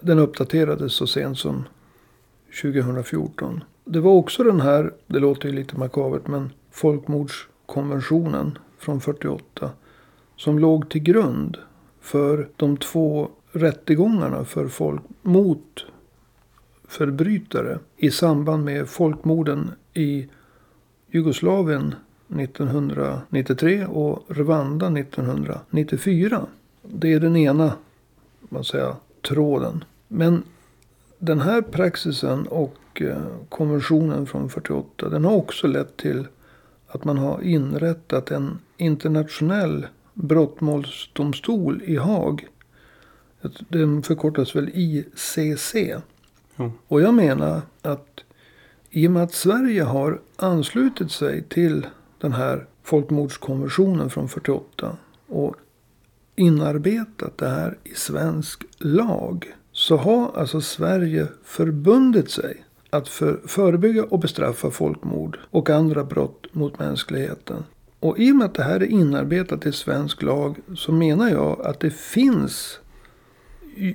den 0.00 0.18
uppdaterades 0.18 0.92
så 0.92 1.06
sent 1.06 1.38
som 1.38 1.64
2014. 2.62 3.64
Det 3.84 4.00
var 4.00 4.12
också 4.12 4.44
den 4.44 4.60
här, 4.60 4.92
det 5.06 5.18
låter 5.18 5.48
ju 5.48 5.54
lite 5.54 5.76
makabert, 5.76 6.26
men 6.26 6.50
folkmordskonventionen 6.70 8.58
från 8.78 9.00
48. 9.00 9.70
Som 10.36 10.58
låg 10.58 10.88
till 10.88 11.02
grund 11.02 11.58
för 12.00 12.48
de 12.56 12.76
två 12.76 13.28
rättegångarna 13.52 14.44
för 14.44 14.68
folk 14.68 15.02
mot 15.22 15.84
förbrytare 16.94 17.78
i 17.96 18.10
samband 18.10 18.64
med 18.64 18.88
folkmorden 18.88 19.70
i 19.94 20.28
Jugoslavien 21.10 21.94
1993 22.40 23.86
och 23.86 24.24
Rwanda 24.28 24.86
1994. 24.86 26.46
Det 26.82 27.12
är 27.12 27.20
den 27.20 27.36
ena 27.36 27.72
man 28.40 28.64
säger, 28.64 28.94
tråden. 29.22 29.84
Men 30.08 30.42
den 31.18 31.40
här 31.40 31.62
praxisen 31.62 32.46
och 32.46 33.02
eh, 33.02 33.22
konventionen 33.48 34.26
från 34.26 34.48
48. 34.50 35.08
Den 35.08 35.24
har 35.24 35.32
också 35.32 35.66
lett 35.66 35.96
till 35.96 36.26
att 36.86 37.04
man 37.04 37.18
har 37.18 37.42
inrättat 37.42 38.30
en 38.30 38.58
internationell 38.76 39.86
brottmålsdomstol 40.14 41.82
i 41.84 41.96
Haag. 41.96 42.46
Den 43.68 44.02
förkortas 44.02 44.56
väl 44.56 44.70
ICC. 44.74 45.74
Och 46.88 47.00
jag 47.00 47.14
menar 47.14 47.62
att 47.82 48.20
i 48.90 49.06
och 49.06 49.10
med 49.10 49.22
att 49.22 49.32
Sverige 49.32 49.82
har 49.82 50.20
anslutit 50.36 51.10
sig 51.10 51.42
till 51.42 51.86
den 52.20 52.32
här 52.32 52.66
folkmordskonventionen 52.82 54.10
från 54.10 54.28
48 54.28 54.96
och 55.26 55.56
inarbetat 56.36 57.38
det 57.38 57.48
här 57.48 57.78
i 57.84 57.94
svensk 57.94 58.64
lag. 58.78 59.54
Så 59.72 59.96
har 59.96 60.32
alltså 60.36 60.60
Sverige 60.60 61.28
förbundit 61.44 62.30
sig 62.30 62.64
att 62.90 63.08
för, 63.08 63.40
förebygga 63.46 64.04
och 64.04 64.18
bestraffa 64.18 64.70
folkmord 64.70 65.38
och 65.50 65.70
andra 65.70 66.04
brott 66.04 66.46
mot 66.52 66.78
mänskligheten. 66.78 67.64
Och 68.00 68.18
i 68.18 68.32
och 68.32 68.36
med 68.36 68.44
att 68.44 68.54
det 68.54 68.62
här 68.62 68.80
är 68.80 68.86
inarbetat 68.86 69.66
i 69.66 69.72
svensk 69.72 70.22
lag 70.22 70.56
så 70.76 70.92
menar 70.92 71.30
jag 71.30 71.66
att 71.66 71.80
det 71.80 71.90
finns 71.90 72.78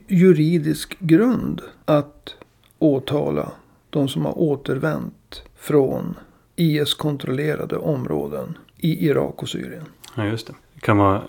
juridisk 0.07 0.99
grund 0.99 1.61
att 1.85 2.35
åtala 2.79 3.51
de 3.89 4.07
som 4.07 4.25
har 4.25 4.39
återvänt 4.39 5.43
från 5.55 6.15
IS-kontrollerade 6.55 7.77
områden 7.77 8.57
i 8.77 9.07
Irak 9.07 9.41
och 9.41 9.49
Syrien. 9.49 9.85
Ja, 10.15 10.25
just 10.25 10.47
det. 10.47 10.53
Det 10.73 10.81
kan 10.81 10.97
vara 10.97 11.21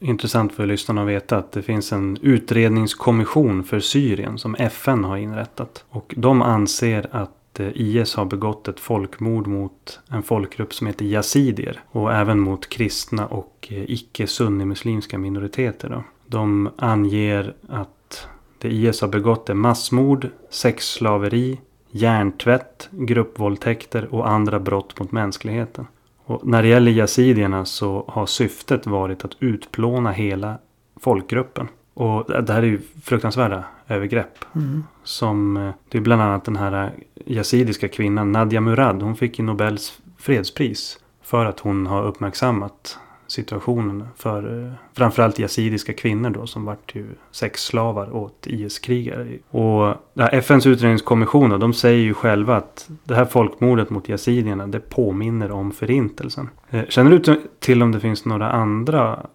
intressant 0.00 0.52
för 0.52 0.66
lyssnarna 0.66 1.02
att 1.02 1.08
veta 1.08 1.36
att 1.36 1.52
det 1.52 1.62
finns 1.62 1.92
en 1.92 2.18
utredningskommission 2.22 3.64
för 3.64 3.80
Syrien 3.80 4.38
som 4.38 4.54
FN 4.54 5.04
har 5.04 5.16
inrättat. 5.16 5.84
Och 5.88 6.14
de 6.16 6.42
anser 6.42 7.06
att 7.10 7.60
eh, 7.60 7.68
IS 7.74 8.14
har 8.14 8.24
begått 8.24 8.68
ett 8.68 8.80
folkmord 8.80 9.46
mot 9.46 10.00
en 10.10 10.22
folkgrupp 10.22 10.74
som 10.74 10.86
heter 10.86 11.04
yazidier. 11.04 11.80
Och 11.86 12.14
även 12.14 12.40
mot 12.40 12.68
kristna 12.68 13.26
och 13.26 13.68
eh, 13.70 13.90
icke-sunnimuslimska 13.90 15.18
minoriteter. 15.18 15.88
Då. 15.88 16.04
De 16.26 16.70
anger 16.76 17.54
att 17.68 17.88
det 18.64 18.72
IS 18.74 19.00
har 19.00 19.08
begått 19.08 19.50
är 19.50 19.54
massmord, 19.54 20.28
sexslaveri, 20.50 21.60
hjärntvätt, 21.90 22.88
gruppvåldtäkter 22.90 24.14
och 24.14 24.28
andra 24.28 24.60
brott 24.60 25.00
mot 25.00 25.12
mänskligheten. 25.12 25.86
Och 26.24 26.46
när 26.46 26.62
det 26.62 26.68
gäller 26.68 26.92
yazidierna 26.92 27.64
så 27.64 28.04
har 28.08 28.26
syftet 28.26 28.86
varit 28.86 29.24
att 29.24 29.36
utplåna 29.40 30.12
hela 30.12 30.58
folkgruppen. 31.00 31.68
Och 31.94 32.42
det 32.42 32.52
här 32.52 32.62
är 32.62 32.66
ju 32.66 32.80
fruktansvärda 33.02 33.64
övergrepp. 33.88 34.44
Mm. 34.54 34.84
Som, 35.02 35.56
eh, 35.56 35.70
det 35.88 35.98
är 35.98 36.02
bland 36.02 36.22
annat 36.22 36.44
den 36.44 36.56
här 36.56 36.92
yazidiska 37.26 37.88
kvinnan 37.88 38.32
Nadia 38.32 38.60
Murad. 38.60 39.02
Hon 39.02 39.16
fick 39.16 39.38
ju 39.38 39.44
Nobels 39.44 39.98
fredspris. 40.18 40.98
För 41.22 41.44
att 41.44 41.60
hon 41.60 41.86
har 41.86 42.02
uppmärksammat 42.02 42.98
situationen 43.26 44.08
för 44.16 44.64
eh, 44.64 44.72
framförallt 44.92 45.38
yazidiska 45.38 45.92
kvinnor 45.92 46.30
då 46.30 46.46
som 46.46 46.64
vart 46.64 46.94
ju 46.94 47.06
sexslavar 47.30 48.16
åt 48.16 48.46
IS-krigare. 48.46 49.38
Och 49.50 49.94
FNs 50.32 50.66
utredningskommission 50.66 51.50
då, 51.50 51.56
de 51.56 51.74
säger 51.74 52.02
ju 52.02 52.14
själva 52.14 52.56
att 52.56 52.88
det 53.04 53.14
här 53.14 53.24
folkmordet 53.24 53.90
mot 53.90 54.08
yazidierna 54.08 54.66
det 54.66 54.80
påminner 54.80 55.50
om 55.50 55.72
förintelsen. 55.72 56.48
Eh, 56.70 56.84
känner 56.88 57.10
du 57.10 57.40
till 57.58 57.82
om 57.82 57.92
det 57.92 58.00
finns 58.00 58.24
några 58.24 58.50
andra 58.50 59.26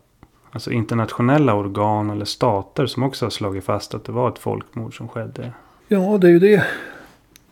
alltså 0.52 0.72
internationella 0.72 1.54
organ 1.54 2.10
eller 2.10 2.26
stater 2.26 2.86
som 2.86 3.04
också 3.04 3.26
har 3.26 3.30
slagit 3.30 3.64
fast 3.64 3.94
att 3.94 4.06
det 4.06 4.12
var 4.12 4.30
ett 4.30 4.40
folkmord 4.40 4.98
som 4.98 5.08
skedde? 5.08 5.54
Ja, 5.88 6.18
det 6.18 6.28
är 6.28 6.32
ju 6.32 6.40
det. 6.40 6.64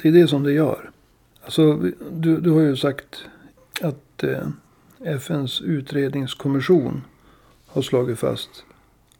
Det 0.02 0.08
är 0.08 0.12
det 0.12 0.28
som 0.28 0.44
det 0.44 0.52
gör. 0.52 0.90
Alltså, 1.44 1.74
du, 2.12 2.38
du 2.38 2.52
har 2.52 2.60
ju 2.60 2.76
sagt 2.76 3.26
att 3.82 4.24
eh, 4.24 4.48
FNs 5.06 5.62
utredningskommission 5.62 7.02
har 7.66 7.82
slagit 7.82 8.20
fast 8.20 8.64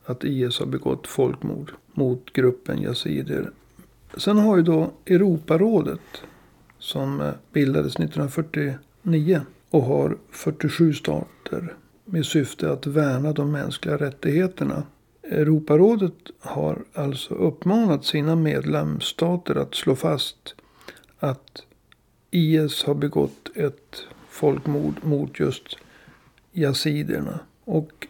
att 0.06 0.24
IS 0.24 0.60
har 0.60 0.66
begått 0.66 1.08
folkmord 1.08 1.72
mot 1.94 2.34
gruppen 2.34 2.82
yazidier. 2.82 3.52
Sen 4.18 4.38
har 4.38 4.58
ju 4.58 4.64
då 4.64 4.92
Europarådet 5.06 6.22
som 6.80 7.22
eh, 7.22 7.34
bildades 7.52 7.96
1949 7.96 9.42
och 9.70 9.84
har 9.84 10.18
47 10.32 10.94
stater 10.94 11.74
med 12.06 12.26
syfte 12.26 12.72
att 12.72 12.88
värna 12.88 13.34
de 13.34 13.52
mänskliga 13.52 13.98
rättigheterna. 13.98 14.84
Europarådet 15.24 16.14
har 16.40 16.84
alltså 16.94 17.34
uppmanat 17.34 18.06
sina 18.06 18.36
medlemsstater 18.36 19.56
att 19.56 19.76
slå 19.76 19.96
fast 19.96 20.56
att 21.20 21.64
IS 22.32 22.84
har 22.84 22.96
begått 22.96 23.50
ett 23.56 24.04
folkmord 24.38 24.96
mot 25.04 25.40
just 25.40 25.78
yazidierna. 26.52 27.40
Och 27.64 28.08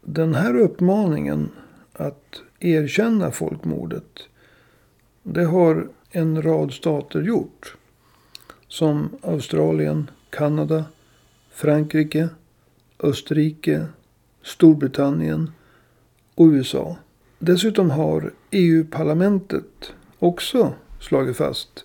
den 0.00 0.34
här 0.34 0.56
uppmaningen 0.56 1.48
att 1.92 2.42
erkänna 2.60 3.30
folkmordet. 3.30 4.22
Det 5.22 5.44
har 5.44 5.88
en 6.10 6.42
rad 6.42 6.72
stater 6.72 7.22
gjort. 7.22 7.76
Som 8.68 9.08
Australien, 9.22 10.10
Kanada, 10.30 10.84
Frankrike, 11.50 12.28
Österrike, 12.98 13.86
Storbritannien 14.42 15.50
och 16.34 16.46
USA. 16.46 16.96
Dessutom 17.38 17.90
har 17.90 18.32
EU-parlamentet 18.50 19.92
också 20.18 20.72
slagit 21.00 21.36
fast 21.36 21.84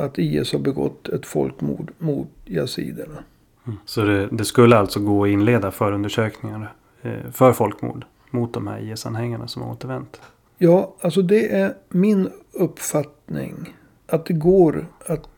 att 0.00 0.18
IS 0.18 0.52
har 0.52 0.58
begått 0.58 1.08
ett 1.08 1.26
folkmord 1.26 1.92
mot 1.98 2.28
yaziderna. 2.44 3.24
Mm. 3.66 3.78
Så 3.84 4.02
det, 4.02 4.26
det, 4.26 4.44
skulle 4.44 4.76
alltså 4.76 5.00
gå 5.00 5.24
att 5.24 5.28
inleda 5.28 5.70
förundersökningar 5.70 6.72
eh, 7.02 7.30
för 7.32 7.52
folkmord 7.52 8.04
mot 8.30 8.52
de 8.52 8.66
här 8.66 8.80
IS-anhängarna 8.80 9.48
som 9.48 9.62
har 9.62 9.72
återvänt? 9.72 10.20
Ja, 10.58 10.94
alltså 11.00 11.22
det 11.22 11.52
är 11.52 11.74
min 11.88 12.28
uppfattning 12.52 13.76
att 14.06 14.26
det 14.26 14.34
går 14.34 14.86
att 15.06 15.28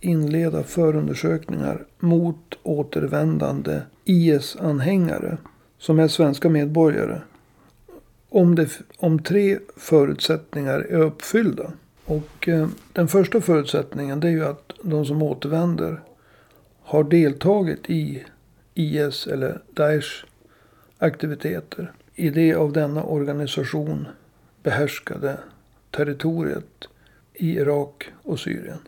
inleda 0.00 0.62
förundersökningar 0.62 1.84
mot 1.98 2.58
återvändande 2.62 3.80
IS-anhängare 4.04 5.38
som 5.78 5.98
är 5.98 6.08
svenska 6.08 6.48
medborgare. 6.48 7.20
Om, 8.28 8.54
det, 8.54 8.68
om 8.98 9.22
tre 9.22 9.58
förutsättningar 9.76 10.78
är 10.78 11.00
uppfyllda. 11.00 11.72
Och 12.08 12.48
eh, 12.48 12.68
den 12.92 13.08
första 13.08 13.40
förutsättningen 13.40 14.20
det 14.20 14.28
är 14.28 14.32
ju 14.32 14.44
att 14.44 14.72
de 14.82 15.06
som 15.06 15.22
återvänder 15.22 16.00
har 16.82 17.04
deltagit 17.04 17.90
i 17.90 18.24
IS 18.74 19.26
eller 19.26 19.60
Daesh 19.70 20.24
aktiviteter. 20.98 21.92
i 22.14 22.30
det 22.30 22.54
av 22.54 22.72
denna 22.72 23.02
organisation 23.02 24.06
behärskade 24.62 25.38
territoriet 25.90 26.88
i 27.34 27.56
Irak 27.56 28.12
och 28.22 28.40
Syrien. 28.40 28.78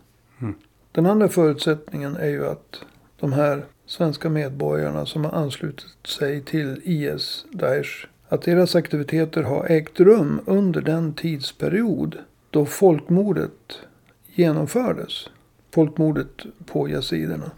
Mm. 0.41 0.55
Den 0.91 1.05
andra 1.05 1.27
förutsättningen 1.27 2.15
är 2.15 2.29
ju 2.29 2.47
att 2.47 2.81
de 3.19 3.33
här 3.33 3.65
svenska 3.85 4.29
medborgarna 4.29 5.05
som 5.05 5.25
har 5.25 5.31
anslutit 5.31 6.07
sig 6.07 6.41
till 6.41 6.81
IS, 6.83 7.45
Daesh, 7.51 8.07
att 8.29 8.41
deras 8.41 8.75
aktiviteter 8.75 9.43
har 9.43 9.65
ägt 9.65 9.99
rum 9.99 10.41
under 10.45 10.81
den 10.81 11.13
tidsperiod 11.13 12.17
då 12.51 12.65
folkmordet 12.65 13.79
genomfördes. 14.25 15.29
Folkmordet 15.71 16.45
på 16.65 16.89
yaziderna. 16.89 17.51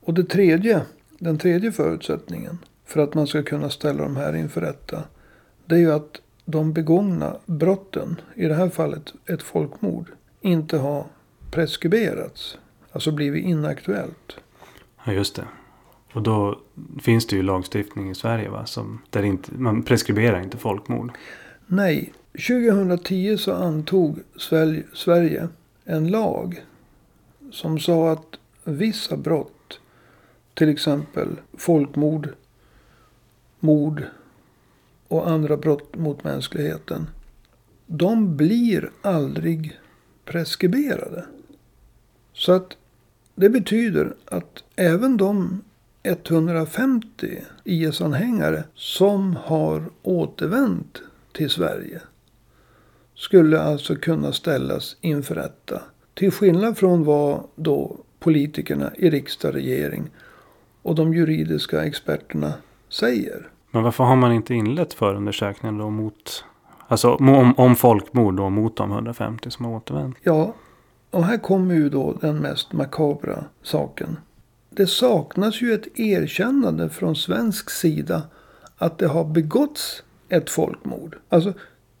Och 0.00 0.14
det 0.14 0.24
tredje, 0.24 0.82
den 1.18 1.38
tredje 1.38 1.72
förutsättningen 1.72 2.58
för 2.84 3.00
att 3.00 3.14
man 3.14 3.26
ska 3.26 3.42
kunna 3.42 3.70
ställa 3.70 4.02
de 4.02 4.16
här 4.16 4.36
inför 4.36 4.60
rätta. 4.60 5.02
Det 5.66 5.74
är 5.74 5.78
ju 5.78 5.92
att 5.92 6.20
de 6.44 6.72
begångna 6.72 7.36
brotten, 7.46 8.20
i 8.34 8.46
det 8.46 8.54
här 8.54 8.68
fallet 8.68 9.12
ett 9.26 9.42
folkmord, 9.42 10.06
inte 10.40 10.78
har 10.78 11.06
preskriberats. 11.50 12.58
Alltså 12.92 13.12
blivit 13.12 13.44
inaktuellt. 13.44 14.36
Ja, 15.04 15.12
just 15.12 15.36
det. 15.36 15.44
Och 16.12 16.22
då 16.22 16.58
finns 17.02 17.26
det 17.26 17.36
ju 17.36 17.42
lagstiftning 17.42 18.10
i 18.10 18.14
Sverige 18.14 18.48
va? 18.48 18.66
Som, 18.66 19.02
där 19.10 19.22
inte, 19.22 19.50
man 19.54 19.82
preskriberar 19.82 20.42
inte 20.42 20.56
folkmord. 20.56 21.12
Nej, 21.66 22.12
2010 22.32 23.36
så 23.38 23.52
antog 23.52 24.18
Sverige, 24.94 25.48
en 25.84 26.08
lag 26.08 26.64
som 27.50 27.78
sa 27.78 28.12
att 28.12 28.38
vissa 28.64 29.16
brott, 29.16 29.80
till 30.54 30.68
exempel 30.68 31.28
folkmord, 31.52 32.28
mord 33.60 34.04
och 35.08 35.30
andra 35.30 35.56
brott 35.56 35.96
mot 35.96 36.24
mänskligheten, 36.24 37.06
de 37.86 38.36
blir 38.36 38.90
aldrig 39.02 39.80
preskriberade. 40.24 41.24
Så 42.32 42.52
att 42.52 42.76
det 43.34 43.48
betyder 43.48 44.14
att 44.24 44.64
även 44.76 45.16
de 45.16 45.62
150 46.02 47.42
IS-anhängare 47.64 48.64
som 48.74 49.36
har 49.36 49.90
återvänt 50.02 51.02
till 51.32 51.50
Sverige 51.50 52.00
skulle 53.20 53.60
alltså 53.60 53.96
kunna 53.96 54.32
ställas 54.32 54.96
inför 55.00 55.34
rätta. 55.34 55.82
Till 56.14 56.30
skillnad 56.30 56.78
från 56.78 57.04
vad 57.04 57.44
då 57.54 57.96
politikerna 58.18 58.90
i 58.96 59.10
riksdag, 59.10 59.54
regering 59.54 60.10
och 60.82 60.94
de 60.94 61.14
juridiska 61.14 61.84
experterna 61.84 62.52
säger. 62.88 63.48
Men 63.70 63.82
varför 63.82 64.04
har 64.04 64.16
man 64.16 64.32
inte 64.32 64.54
inlett 64.54 64.94
förundersökningen 64.94 65.78
då 65.78 65.90
mot... 65.90 66.44
Alltså 66.88 67.14
om, 67.14 67.54
om 67.56 67.76
folkmord 67.76 68.36
då 68.36 68.50
mot 68.50 68.76
de 68.76 68.92
150 68.92 69.50
som 69.50 69.64
har 69.64 69.72
återvänt? 69.72 70.16
Ja, 70.22 70.54
och 71.10 71.24
här 71.24 71.38
kommer 71.38 71.74
ju 71.74 71.88
då 71.88 72.18
den 72.20 72.36
mest 72.38 72.72
makabra 72.72 73.44
saken. 73.62 74.16
Det 74.70 74.86
saknas 74.86 75.62
ju 75.62 75.72
ett 75.72 75.98
erkännande 75.98 76.88
från 76.88 77.16
svensk 77.16 77.70
sida 77.70 78.22
att 78.76 78.98
det 78.98 79.06
har 79.06 79.24
begåtts 79.24 80.02
ett 80.28 80.50
folkmord. 80.50 81.16
Alltså 81.28 81.52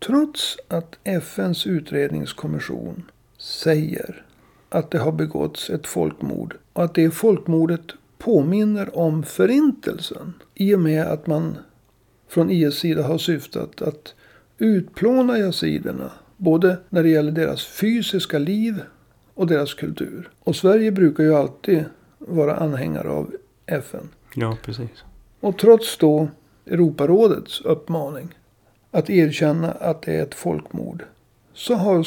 trots 0.06 0.56
att 0.68 0.98
FNs 1.04 1.66
utredningskommission 1.66 3.10
säger 3.38 4.24
att 4.68 4.90
det 4.90 4.98
har 4.98 5.12
begåtts 5.12 5.70
ett 5.70 5.86
folkmord 5.86 6.56
och 6.72 6.84
att 6.84 6.94
det 6.94 7.10
folkmordet 7.10 7.92
påminner 8.18 8.98
om 8.98 9.22
förintelsen. 9.22 10.34
I 10.54 10.74
och 10.74 10.80
med 10.80 11.06
att 11.06 11.26
man 11.26 11.56
från 12.28 12.50
IS 12.50 12.74
sida 12.74 13.02
har 13.02 13.18
syftat 13.18 13.82
att 13.82 14.14
utplåna 14.58 15.38
yaziderna. 15.38 16.12
Både 16.36 16.76
när 16.88 17.02
det 17.02 17.08
gäller 17.08 17.32
deras 17.32 17.66
fysiska 17.66 18.38
liv 18.38 18.82
och 19.34 19.46
deras 19.46 19.74
kultur. 19.74 20.30
Och 20.40 20.56
Sverige 20.56 20.92
brukar 20.92 21.24
ju 21.24 21.34
alltid 21.34 21.84
vara 22.18 22.56
anhängare 22.56 23.08
av 23.08 23.34
FN. 23.66 24.08
Ja, 24.34 24.56
precis. 24.62 25.04
Och 25.40 25.58
trots 25.58 25.96
då 25.98 26.28
Europarådets 26.66 27.60
uppmaning 27.60 28.34
att 28.90 29.10
erkänna 29.10 29.70
att 29.72 30.02
det 30.02 30.16
är 30.16 30.22
ett 30.22 30.34
folkmord. 30.34 31.04
Så 31.52 31.74
har 31.74 32.02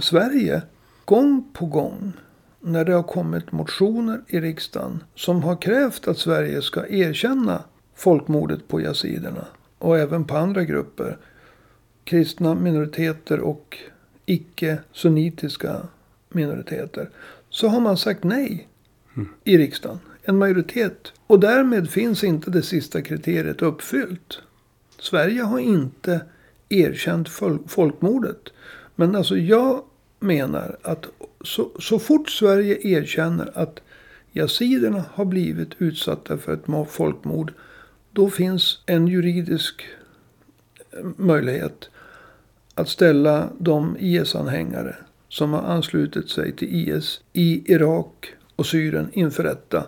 Sverige 0.00 0.62
gång 1.04 1.44
på 1.52 1.66
gång 1.66 2.12
när 2.60 2.84
det 2.84 2.92
har 2.92 3.02
kommit 3.02 3.52
motioner 3.52 4.20
i 4.28 4.40
riksdagen 4.40 5.04
som 5.14 5.42
har 5.42 5.56
krävt 5.56 6.08
att 6.08 6.18
Sverige 6.18 6.62
ska 6.62 6.86
erkänna 6.86 7.64
folkmordet 7.94 8.68
på 8.68 8.80
yaziderna 8.80 9.46
och 9.78 9.98
även 9.98 10.24
på 10.24 10.36
andra 10.36 10.64
grupper. 10.64 11.18
Kristna 12.04 12.54
minoriteter 12.54 13.40
och 13.40 13.78
icke-sunnitiska 14.26 15.76
minoriteter. 16.28 17.10
Så 17.50 17.68
har 17.68 17.80
man 17.80 17.96
sagt 17.96 18.24
nej 18.24 18.68
mm. 19.16 19.28
i 19.44 19.58
riksdagen. 19.58 19.98
En 20.22 20.38
majoritet. 20.38 21.12
Och 21.26 21.40
därmed 21.40 21.90
finns 21.90 22.24
inte 22.24 22.50
det 22.50 22.62
sista 22.62 23.02
kriteriet 23.02 23.62
uppfyllt. 23.62 24.42
Sverige 24.98 25.42
har 25.42 25.58
inte 25.58 26.20
erkänt 26.68 27.28
folkmordet. 27.66 28.52
Men 28.94 29.16
alltså 29.16 29.36
jag 29.36 29.82
menar 30.20 30.76
att 30.82 31.06
så, 31.40 31.70
så 31.80 31.98
fort 31.98 32.30
Sverige 32.30 32.78
erkänner 32.86 33.50
att 33.54 33.80
yaziderna 34.32 35.04
har 35.12 35.24
blivit 35.24 35.68
utsatta 35.78 36.38
för 36.38 36.54
ett 36.54 36.90
folkmord. 36.90 37.52
Då 38.12 38.30
finns 38.30 38.82
en 38.86 39.08
juridisk 39.08 39.86
eh, 40.90 41.06
möjlighet 41.16 41.88
att 42.74 42.88
ställa 42.88 43.48
de 43.58 43.96
IS-anhängare 44.00 44.96
som 45.28 45.52
har 45.52 45.62
anslutit 45.62 46.30
sig 46.30 46.52
till 46.52 46.88
IS 46.88 47.20
i 47.32 47.72
Irak 47.72 48.34
och 48.56 48.66
Syrien 48.66 49.08
inför 49.12 49.42
rätta. 49.42 49.86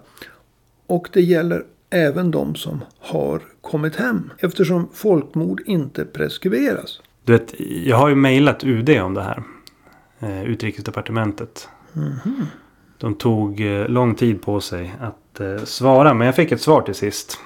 Och 0.87 1.09
det 1.12 1.23
gäller 1.23 1.64
även 1.90 2.31
de 2.31 2.55
som 2.55 2.85
har 2.98 3.42
kommit 3.61 3.96
hem. 3.96 4.31
Eftersom 4.38 4.88
folkmord 4.92 5.62
inte 5.66 6.05
preskriberas. 6.05 7.00
Du 7.24 7.33
vet, 7.33 7.55
jag 7.85 7.96
har 7.96 8.09
ju 8.09 8.14
mejlat 8.14 8.64
UD 8.64 9.00
om 9.00 9.14
det 9.14 9.22
här. 9.22 9.42
Eh, 10.20 10.44
Utrikesdepartementet. 10.44 11.68
Mm 11.96 12.12
-hmm. 12.12 12.46
De 12.98 13.14
tog 13.14 13.61
eh, 13.61 13.88
lång 13.88 14.14
tid 14.14 14.42
på 14.42 14.61
sig 14.61 14.94
att 15.00 15.40
eh, 15.40 15.64
svara. 15.64 16.14
Men 16.14 16.26
jag 16.26 16.37
fick 16.37 16.53
ett 16.53 16.61
svar 16.61 16.83
till 16.83 16.94
sist. 16.94 17.38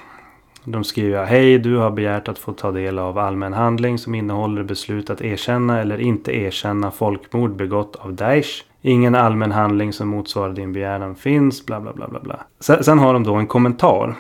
De 0.65 0.85
skriver 0.85 1.25
Hej, 1.25 1.59
du 1.59 1.77
har 1.77 1.91
begärt 1.91 2.29
att 2.29 2.39
få 2.39 2.53
ta 2.53 2.73
del 2.73 2.99
av 2.99 3.19
allmän 3.19 3.53
handling 3.53 3.99
som 3.99 4.15
innehåller 4.15 4.63
beslut 4.63 5.11
att 5.11 5.21
erkänna 5.21 5.81
eller 5.81 6.01
inte 6.01 6.33
erkänna 6.37 6.91
folkmord 6.91 7.57
begått 7.57 7.97
av 7.97 8.15
Daesh. 8.15 8.65
Ingen 8.83 9.15
allmän 9.15 9.53
handling 9.53 9.93
som 9.93 10.09
motsvarar 10.09 10.53
din 10.53 10.73
begäran 10.73 11.15
finns, 11.15 11.67
bla 11.67 11.81
bla 11.81 11.93
bla 11.93 12.09
bla 12.09 12.21
bla. 12.21 12.41
Sen, 12.61 12.85
sen 12.85 12.99
har 12.99 13.13
de 13.13 13.25
då 13.25 13.35
en 13.35 13.47
kommentar. 13.47 14.17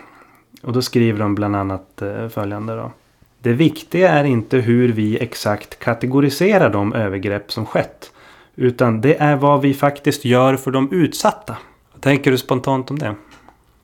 Och 0.64 0.72
då 0.72 0.82
skriver 0.82 1.18
de 1.18 1.34
bland 1.34 1.56
annat 1.56 2.02
eh, 2.02 2.28
följande 2.28 2.76
då. 2.76 2.92
Det 3.38 3.52
viktiga 3.52 4.10
är 4.10 4.24
inte 4.24 4.56
hur 4.56 4.92
vi 4.92 5.18
exakt 5.18 5.78
kategoriserar 5.78 6.70
de 6.70 6.92
övergrepp 6.92 7.52
som 7.52 7.66
skett. 7.66 8.12
Utan 8.56 9.00
det 9.00 9.16
är 9.16 9.36
vad 9.36 9.60
vi 9.60 9.74
faktiskt 9.74 10.24
gör 10.24 10.56
för 10.56 10.70
de 10.70 10.92
utsatta. 10.92 11.56
Vad 11.92 12.02
tänker 12.02 12.30
du 12.30 12.38
spontant 12.38 12.90
om 12.90 12.98
det? 12.98 13.14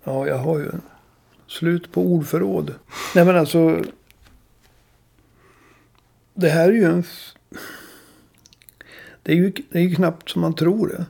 Ja, 0.05 0.27
jag 0.27 0.39
har 0.39 0.59
ju 0.59 0.71
slut 1.47 1.93
på 1.93 2.03
ordförråd. 2.03 2.75
Nej 3.15 3.25
men 3.25 3.37
alltså. 3.37 3.83
Det 6.35 6.49
här 6.49 6.69
är 6.69 6.73
ju 6.73 6.85
en. 6.85 7.05
Det 9.23 9.33
är 9.33 9.37
ju, 9.37 9.53
det 9.71 9.79
är 9.79 9.83
ju 9.83 9.95
knappt 9.95 10.31
som 10.31 10.41
man 10.41 10.55
tror 10.55 10.89
det. 10.89 11.07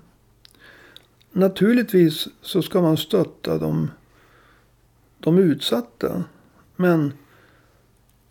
Naturligtvis 1.32 2.28
så 2.40 2.62
ska 2.62 2.80
man 2.80 2.96
stötta 2.96 3.58
de, 3.58 3.90
de 5.20 5.38
utsatta. 5.38 6.24
Men 6.76 7.12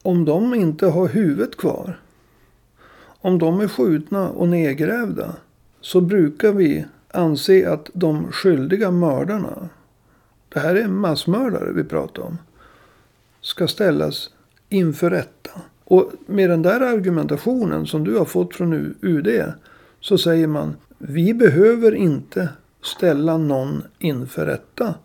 om 0.01 0.25
de 0.25 0.53
inte 0.53 0.85
har 0.87 1.07
huvudet 1.07 1.57
kvar. 1.57 1.99
Om 3.21 3.39
de 3.39 3.59
är 3.59 3.67
skjutna 3.67 4.29
och 4.29 4.47
nedgrävda. 4.47 5.35
Så 5.81 6.01
brukar 6.01 6.51
vi 6.51 6.85
anse 7.11 7.71
att 7.71 7.89
de 7.93 8.31
skyldiga 8.31 8.91
mördarna 8.91 9.69
det 10.49 10.59
här 10.59 10.75
är 10.75 10.87
massmördare 10.87 11.71
vi 11.71 11.83
pratar 11.83 12.23
om. 12.23 12.37
Ska 13.41 13.67
ställas 13.67 14.29
inför 14.69 15.09
rätta. 15.09 15.51
Och 15.83 16.11
med 16.25 16.49
den 16.49 16.61
där 16.61 16.81
argumentationen 16.81 17.87
som 17.87 18.03
du 18.03 18.17
har 18.17 18.25
fått 18.25 18.55
från 18.55 18.95
UD. 19.01 19.53
Så 19.99 20.17
säger 20.17 20.47
man. 20.47 20.75
Vi 20.97 21.33
behöver 21.33 21.95
inte 21.95 22.49
ställa 22.81 23.37
någon 23.37 23.83
inför 23.99 24.45
rätta. 24.45 24.95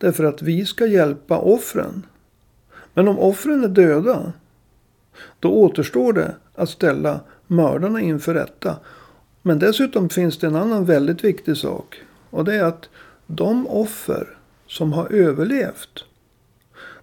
Därför 0.00 0.24
att 0.24 0.42
vi 0.42 0.66
ska 0.66 0.86
hjälpa 0.86 1.38
offren. 1.38 2.06
Men 2.94 3.08
om 3.08 3.18
offren 3.18 3.64
är 3.64 3.68
döda. 3.68 4.32
Då 5.40 5.50
återstår 5.52 6.12
det 6.12 6.34
att 6.54 6.70
ställa 6.70 7.20
mördarna 7.46 8.00
inför 8.00 8.34
rätta. 8.34 8.76
Men 9.42 9.58
dessutom 9.58 10.08
finns 10.08 10.38
det 10.38 10.46
en 10.46 10.56
annan 10.56 10.84
väldigt 10.84 11.24
viktig 11.24 11.56
sak. 11.56 12.02
Och 12.30 12.44
det 12.44 12.54
är 12.54 12.64
att 12.64 12.88
de 13.26 13.66
offer 13.66 14.38
som 14.66 14.92
har 14.92 15.12
överlevt. 15.12 16.04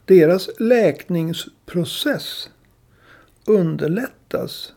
Deras 0.05 0.49
läkningsprocess 0.60 2.49
underlättas 3.45 4.73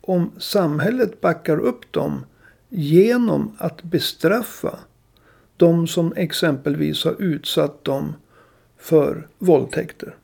om 0.00 0.32
samhället 0.38 1.20
backar 1.20 1.58
upp 1.58 1.92
dem 1.92 2.26
genom 2.68 3.56
att 3.58 3.82
bestraffa 3.82 4.78
de 5.56 5.86
som 5.86 6.12
exempelvis 6.16 7.04
har 7.04 7.22
utsatt 7.22 7.84
dem 7.84 8.14
för 8.78 9.28
våldtäkter. 9.38 10.14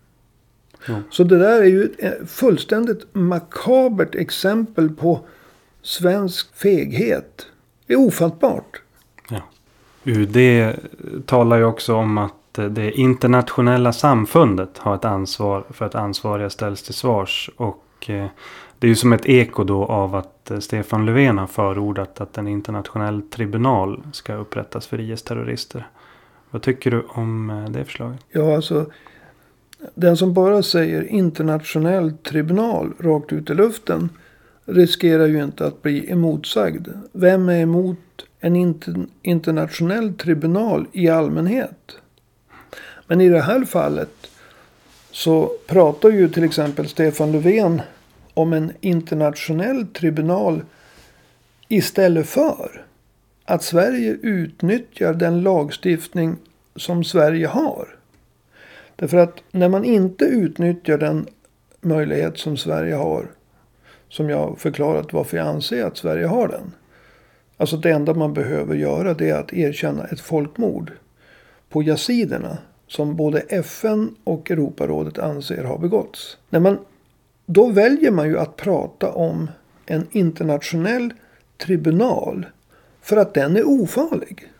Jo. 0.87 0.95
Så 1.11 1.25
det 1.25 1.39
där 1.39 1.61
är 1.61 1.67
ju 1.67 1.95
ett 1.99 2.31
fullständigt 2.31 3.07
makabert 3.13 4.15
exempel 4.15 4.91
på 4.91 5.21
svensk 5.83 6.57
feghet. 6.57 7.47
Det 7.87 7.93
är 7.93 7.99
ofattbart. 7.99 8.83
Ja. 9.31 9.43
UD 10.05 10.37
talar 11.27 11.57
ju 11.57 11.65
också 11.65 11.95
om 11.95 12.19
att 12.19 12.35
det 12.53 12.93
internationella 12.93 13.93
samfundet 13.93 14.79
har 14.79 14.95
ett 14.95 15.05
ansvar 15.05 15.65
för 15.71 15.85
att 15.85 15.95
ansvariga 15.95 16.51
ställs 16.51 16.83
till 16.83 16.95
svars. 16.95 17.51
Och 17.57 18.11
eh, 18.11 18.27
det 18.81 18.87
är 18.87 18.89
ju 18.89 18.97
som 18.97 19.13
ett 19.13 19.27
eko 19.27 19.65
då 19.65 19.85
av 19.85 20.15
att 20.15 20.51
eh, 20.51 20.59
Stefan 20.59 21.07
Löfven 21.07 21.39
har 21.39 21.47
förordat 21.47 22.21
att 22.21 22.39
en 22.39 22.49
internationell 22.49 23.23
tribunal 23.23 24.03
ska 24.13 24.35
upprättas 24.35 24.87
för 24.87 25.01
IS-terrorister. 25.01 25.89
Vad 26.51 26.63
tycker 26.63 26.91
du 26.91 27.03
om 27.09 27.51
eh, 27.51 27.71
det 27.71 27.85
förslaget? 27.85 28.21
Ja, 28.29 28.55
alltså. 28.55 28.87
Den 29.95 30.17
som 30.17 30.35
bara 30.35 30.63
säger 30.63 31.03
internationell 31.03 32.13
tribunal 32.13 32.93
rakt 32.99 33.33
ut 33.33 33.51
i 33.51 33.55
luften. 33.55 34.09
Riskerar 34.65 35.27
ju 35.27 35.45
inte 35.45 35.67
att 35.67 35.83
bli 35.83 36.11
emotsagd. 36.11 36.89
Vem 37.13 37.49
är 37.49 37.61
emot 37.61 37.99
en 38.41 38.57
inter 38.57 39.07
internationell 39.23 40.15
tribunal 40.15 40.87
i 40.93 41.09
allmänhet? 41.09 41.97
Men 43.07 43.21
i 43.21 43.29
det 43.29 43.41
här 43.41 43.65
fallet. 43.65 44.31
Så 45.11 45.53
pratar 45.67 46.11
ju 46.11 46.29
till 46.29 46.45
exempel 46.45 46.89
Stefan 46.89 47.33
Löfven 47.33 47.83
om 48.41 48.53
en 48.53 48.73
internationell 48.81 49.87
tribunal 49.87 50.63
istället 51.69 52.27
för 52.27 52.87
att 53.45 53.63
Sverige 53.63 54.11
utnyttjar 54.23 55.15
den 55.15 55.43
lagstiftning 55.43 56.37
som 56.77 57.05
Sverige 57.05 57.47
har. 57.47 57.97
Därför 58.97 59.17
att 59.17 59.43
när 59.51 59.69
man 59.69 59.85
inte 59.85 60.25
utnyttjar 60.25 60.99
den 60.99 61.27
möjlighet 61.81 62.39
som 62.39 62.57
Sverige 62.57 62.95
har. 62.95 63.27
Som 64.09 64.31
jag 64.31 64.59
förklarat 64.59 65.13
varför 65.13 65.37
jag 65.37 65.47
anser 65.47 65.85
att 65.85 65.97
Sverige 65.97 66.27
har 66.27 66.49
den. 66.49 66.73
Alltså 67.57 67.77
det 67.77 67.91
enda 67.91 68.15
man 68.15 68.35
behöver 68.35 68.75
göra 68.75 69.15
det 69.15 69.31
är 69.31 69.39
att 69.39 69.53
erkänna 69.53 70.05
ett 70.05 70.21
folkmord. 70.21 70.93
På 71.69 71.83
yaziderna. 71.83 72.59
Som 72.87 73.17
både 73.17 73.41
FN 73.41 74.15
och 74.25 74.51
Europarådet 74.51 75.19
anser 75.19 75.65
har 75.65 75.79
begåtts. 75.79 76.39
När 76.51 76.61
man 76.61 76.79
då 77.53 77.67
väljer 77.67 78.11
man 78.11 78.29
ju 78.29 78.39
att 78.39 78.57
prata 78.57 79.13
om 79.13 79.51
en 79.87 80.07
internationell 80.11 81.13
tribunal. 81.59 82.47
För 83.01 83.17
att 83.17 83.35
den 83.35 83.57
är 83.57 83.69
ofarlig. 83.69 84.53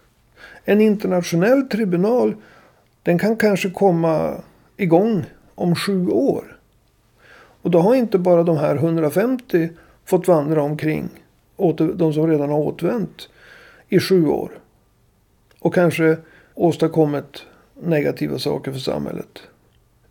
En 0.65 0.81
internationell 0.81 1.63
tribunal 1.63 2.35
den 3.03 3.19
kan 3.19 3.37
kanske 3.37 3.71
komma 3.71 4.35
igång 4.77 5.25
om 5.55 5.77
sju 5.77 6.09
år. 6.09 6.59
Och 7.63 7.71
då 7.71 7.79
har 7.79 7.95
inte 7.95 8.19
bara 8.19 8.43
de 8.43 8.57
här 8.57 8.77
150 8.77 9.69
fått 10.05 10.29
vandra 10.29 10.63
omkring. 10.63 11.09
De 11.95 12.13
som 12.13 12.27
redan 12.27 12.51
har 12.51 12.59
återvänt 12.59 13.29
i 13.89 14.01
sju 14.01 14.27
år. 14.27 14.51
Och 15.59 15.75
kanske 15.75 16.17
åstadkommit 16.55 17.45
negativa 17.83 18.39
saker 18.39 18.73
för 18.73 18.81
samhället. 18.81 19.43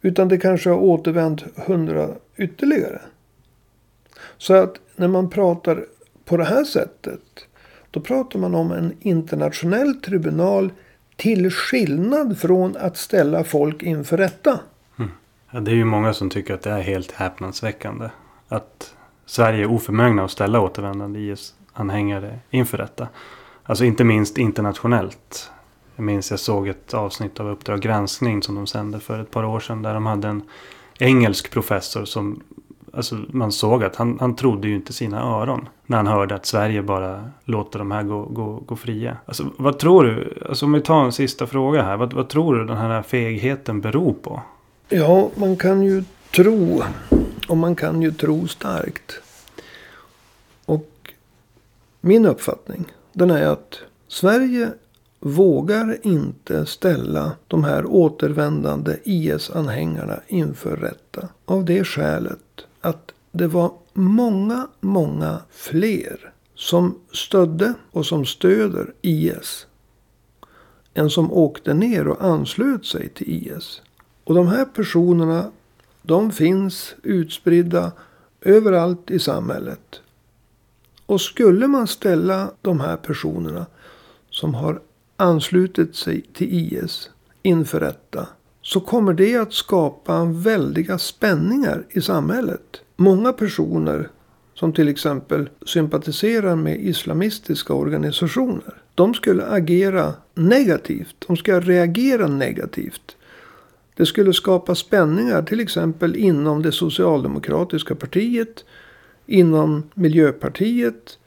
Utan 0.01 0.27
det 0.27 0.37
kanske 0.37 0.69
har 0.69 0.77
återvänt 0.77 1.43
hundra 1.55 2.09
ytterligare. 2.39 3.01
Så 4.37 4.53
att 4.53 4.75
när 4.95 5.07
man 5.07 5.29
pratar 5.29 5.85
på 6.25 6.37
det 6.37 6.45
här 6.45 6.63
sättet. 6.63 7.21
Då 7.91 7.99
pratar 8.01 8.39
man 8.39 8.55
om 8.55 8.71
en 8.71 8.93
internationell 8.99 10.01
tribunal. 10.01 10.71
Till 11.15 11.51
skillnad 11.51 12.39
från 12.39 12.77
att 12.77 12.97
ställa 12.97 13.43
folk 13.43 13.83
inför 13.83 14.17
rätta. 14.17 14.59
Mm. 14.99 15.11
Ja, 15.51 15.59
det 15.59 15.71
är 15.71 15.75
ju 15.75 15.85
många 15.85 16.13
som 16.13 16.29
tycker 16.29 16.53
att 16.53 16.61
det 16.61 16.69
är 16.69 16.81
helt 16.81 17.11
häpnadsväckande. 17.11 18.09
Att 18.47 18.95
Sverige 19.25 19.63
är 19.63 19.71
oförmögna 19.71 20.23
att 20.23 20.31
ställa 20.31 20.61
återvändande 20.61 21.19
IS-anhängare 21.19 22.39
inför 22.49 22.77
rätta. 22.77 23.07
Alltså 23.63 23.85
inte 23.85 24.03
minst 24.03 24.37
internationellt. 24.37 25.51
Jag 25.95 26.03
minns 26.03 26.31
jag 26.31 26.39
såg 26.39 26.67
ett 26.67 26.93
avsnitt 26.93 27.39
av 27.39 27.47
Uppdrag 27.47 27.81
granskning 27.81 28.43
som 28.43 28.55
de 28.55 28.67
sände 28.67 28.99
för 28.99 29.19
ett 29.19 29.31
par 29.31 29.43
år 29.43 29.59
sedan. 29.59 29.81
Där 29.81 29.93
de 29.93 30.05
hade 30.05 30.27
en 30.27 30.41
engelsk 30.99 31.51
professor 31.51 32.05
som 32.05 32.43
Alltså 32.93 33.15
man 33.29 33.51
såg 33.51 33.83
att 33.83 33.95
han, 33.95 34.17
han 34.19 34.35
trodde 34.35 34.67
ju 34.67 34.75
inte 34.75 34.93
sina 34.93 35.21
öron. 35.21 35.69
När 35.85 35.97
han 35.97 36.07
hörde 36.07 36.35
att 36.35 36.45
Sverige 36.45 36.81
bara 36.81 37.29
låter 37.45 37.79
de 37.79 37.91
här 37.91 38.03
gå, 38.03 38.21
gå, 38.25 38.55
gå 38.65 38.75
fria. 38.75 39.17
Alltså 39.25 39.45
vad 39.57 39.79
tror 39.79 40.03
du? 40.03 40.37
Alltså 40.49 40.65
om 40.65 40.73
vi 40.73 40.81
tar 40.81 41.03
en 41.03 41.11
sista 41.11 41.47
fråga 41.47 41.83
här. 41.83 41.97
Vad, 41.97 42.13
vad 42.13 42.29
tror 42.29 42.55
du 42.55 42.65
den 42.65 42.77
här 42.77 43.01
fegheten 43.01 43.81
beror 43.81 44.13
på? 44.13 44.41
Ja, 44.89 45.29
man 45.35 45.57
kan 45.57 45.83
ju 45.83 46.03
tro. 46.35 46.83
Och 47.47 47.57
man 47.57 47.75
kan 47.75 48.01
ju 48.01 48.11
tro 48.11 48.47
starkt. 48.47 49.21
Och 50.65 51.13
min 52.01 52.25
uppfattning. 52.25 52.85
Den 53.13 53.31
är 53.31 53.47
att 53.47 53.79
Sverige 54.07 54.69
vågar 55.19 55.97
inte 56.01 56.65
ställa 56.65 57.31
de 57.47 57.63
här 57.63 57.85
återvändande 57.85 58.97
IS-anhängarna 59.03 60.19
inför 60.27 60.77
rätta. 60.77 61.27
Av 61.45 61.65
det 61.65 61.83
skälet 61.83 62.39
att 62.81 63.11
det 63.31 63.47
var 63.47 63.71
många, 63.93 64.67
många 64.79 65.41
fler 65.49 66.33
som 66.55 66.99
stödde 67.11 67.73
och 67.91 68.05
som 68.05 68.25
stöder 68.25 68.93
IS. 69.01 69.67
Än 70.93 71.09
som 71.09 71.33
åkte 71.33 71.73
ner 71.73 72.07
och 72.07 72.23
anslöt 72.23 72.85
sig 72.85 73.09
till 73.09 73.29
IS. 73.29 73.81
Och 74.23 74.35
de 74.35 74.47
här 74.47 74.65
personerna, 74.65 75.51
de 76.01 76.31
finns 76.31 76.95
utspridda 77.03 77.91
överallt 78.41 79.11
i 79.11 79.19
samhället. 79.19 80.01
Och 81.05 81.21
skulle 81.21 81.67
man 81.67 81.87
ställa 81.87 82.51
de 82.61 82.79
här 82.79 82.97
personerna 82.97 83.65
som 84.29 84.53
har 84.53 84.81
anslutit 85.19 85.95
sig 85.95 86.21
till 86.33 86.47
IS 86.53 87.09
inför 87.41 87.79
rätta. 87.79 88.27
Så 88.61 88.79
kommer 88.79 89.13
det 89.13 89.35
att 89.35 89.53
skapa 89.53 90.25
väldiga 90.25 90.97
spänningar 90.97 91.85
i 91.89 92.01
samhället. 92.01 92.81
Många 92.95 93.33
personer 93.33 94.09
som 94.53 94.73
till 94.73 94.87
exempel 94.87 95.49
sympatiserar 95.65 96.55
med 96.55 96.79
islamistiska 96.81 97.73
organisationer. 97.73 98.81
De 98.95 99.13
skulle 99.13 99.45
agera 99.45 100.13
negativt. 100.33 101.15
De 101.27 101.37
ska 101.37 101.59
reagera 101.59 102.27
negativt. 102.27 103.17
Det 103.95 104.05
skulle 104.05 104.33
skapa 104.33 104.75
spänningar 104.75 105.43
till 105.43 105.59
exempel 105.59 106.15
inom 106.15 106.61
det 106.61 106.71
socialdemokratiska 106.71 107.95
partiet. 107.95 108.65
Inom 109.25 109.83
Miljöpartiet. 109.93 111.18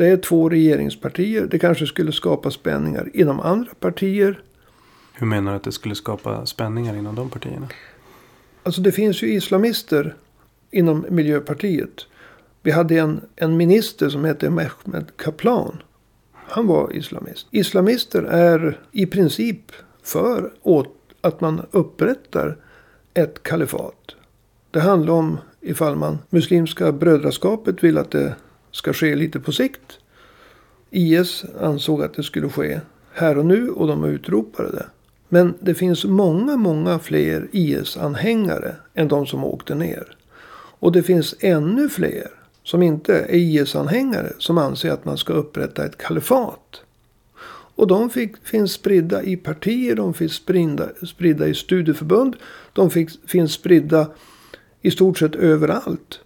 Det 0.00 0.06
är 0.06 0.16
två 0.16 0.48
regeringspartier. 0.48 1.46
Det 1.46 1.58
kanske 1.58 1.86
skulle 1.86 2.12
skapa 2.12 2.50
spänningar 2.50 3.10
inom 3.14 3.40
andra 3.40 3.74
partier. 3.80 4.42
Hur 5.12 5.26
menar 5.26 5.50
du 5.50 5.56
att 5.56 5.64
det 5.64 5.72
skulle 5.72 5.94
skapa 5.94 6.46
spänningar 6.46 6.96
inom 6.96 7.14
de 7.14 7.30
partierna? 7.30 7.68
Alltså 8.62 8.80
det 8.80 8.92
finns 8.92 9.22
ju 9.22 9.32
islamister 9.32 10.16
inom 10.70 11.06
Miljöpartiet. 11.08 12.06
Vi 12.62 12.70
hade 12.70 12.98
en, 12.98 13.20
en 13.36 13.56
minister 13.56 14.08
som 14.08 14.24
hette 14.24 14.50
Mehmet 14.50 15.16
Kaplan. 15.16 15.82
Han 16.32 16.66
var 16.66 16.96
islamist. 16.96 17.46
Islamister 17.50 18.22
är 18.22 18.80
i 18.92 19.06
princip 19.06 19.72
för 20.02 20.52
åt 20.62 20.94
att 21.20 21.40
man 21.40 21.66
upprättar 21.70 22.56
ett 23.14 23.42
kalifat. 23.42 24.14
Det 24.70 24.80
handlar 24.80 25.14
om 25.14 25.38
ifall 25.60 25.96
man 25.96 26.18
muslimska 26.30 26.92
brödraskapet 26.92 27.84
vill 27.84 27.98
att 27.98 28.10
det 28.10 28.34
ska 28.70 28.92
ske 28.92 29.16
lite 29.16 29.40
på 29.40 29.52
sikt. 29.52 29.98
IS 30.90 31.44
ansåg 31.60 32.02
att 32.02 32.14
det 32.14 32.22
skulle 32.22 32.48
ske 32.48 32.80
här 33.12 33.38
och 33.38 33.46
nu 33.46 33.70
och 33.70 33.86
de 33.86 34.04
utropade 34.04 34.70
det. 34.70 34.86
Men 35.28 35.54
det 35.60 35.74
finns 35.74 36.04
många, 36.04 36.56
många 36.56 36.98
fler 36.98 37.48
IS-anhängare 37.52 38.74
än 38.94 39.08
de 39.08 39.26
som 39.26 39.44
åkte 39.44 39.74
ner. 39.74 40.16
Och 40.78 40.92
det 40.92 41.02
finns 41.02 41.34
ännu 41.40 41.88
fler 41.88 42.28
som 42.62 42.82
inte 42.82 43.18
är 43.18 43.34
IS-anhängare 43.34 44.32
som 44.38 44.58
anser 44.58 44.90
att 44.90 45.04
man 45.04 45.18
ska 45.18 45.32
upprätta 45.32 45.84
ett 45.84 45.98
kalifat. 45.98 46.82
Och 47.74 47.86
de 47.86 48.10
fick, 48.10 48.36
finns 48.46 48.72
spridda 48.72 49.22
i 49.22 49.36
partier, 49.36 49.96
de 49.96 50.14
finns 50.14 50.32
spridda, 50.32 50.88
spridda 51.06 51.46
i 51.48 51.54
studieförbund. 51.54 52.36
De 52.72 52.90
fick, 52.90 53.10
finns 53.30 53.52
spridda 53.52 54.06
i 54.82 54.90
stort 54.90 55.18
sett 55.18 55.34
överallt. 55.34 56.20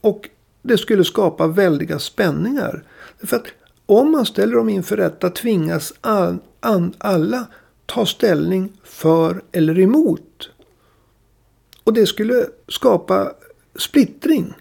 Och 0.00 0.28
det 0.66 0.78
skulle 0.78 1.04
skapa 1.04 1.46
väldiga 1.46 1.98
spänningar. 1.98 2.84
För 3.24 3.36
att 3.36 3.46
om 3.86 4.10
man 4.10 4.26
ställer 4.26 4.56
dem 4.56 4.68
inför 4.68 4.96
rätta 4.96 5.30
tvingas 5.30 5.92
all, 6.00 6.38
an, 6.60 6.92
alla 6.98 7.46
ta 7.86 8.06
ställning 8.06 8.72
för 8.84 9.42
eller 9.52 9.78
emot. 9.78 10.50
Och 11.84 11.92
det 11.92 12.06
skulle 12.06 12.46
skapa 12.68 13.32
splittring. 13.76 14.54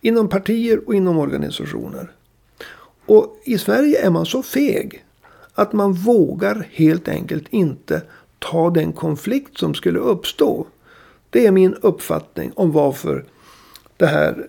Inom 0.00 0.28
partier 0.28 0.80
och 0.86 0.94
inom 0.94 1.18
organisationer. 1.18 2.12
Och 3.06 3.40
i 3.44 3.58
Sverige 3.58 4.06
är 4.06 4.10
man 4.10 4.26
så 4.26 4.42
feg. 4.42 5.04
Att 5.54 5.72
man 5.72 5.92
vågar 5.92 6.68
helt 6.70 7.08
enkelt 7.08 7.48
inte 7.50 8.02
ta 8.38 8.70
den 8.70 8.92
konflikt 8.92 9.58
som 9.58 9.74
skulle 9.74 9.98
uppstå. 9.98 10.66
Det 11.30 11.46
är 11.46 11.50
min 11.50 11.74
uppfattning 11.74 12.52
om 12.54 12.72
varför 12.72 13.24
det 13.96 14.06
här... 14.06 14.48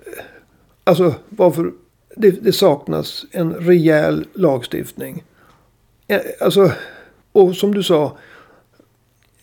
Alltså 0.84 1.16
varför 1.30 1.72
det, 2.16 2.32
det 2.32 2.54
saknas 2.54 3.26
en 3.32 3.54
rejäl 3.54 4.28
lagstiftning. 4.34 5.24
Eh, 6.08 6.22
alltså, 6.42 6.72
och 7.32 7.56
som 7.56 7.74
du 7.74 7.84
sa. 7.84 8.18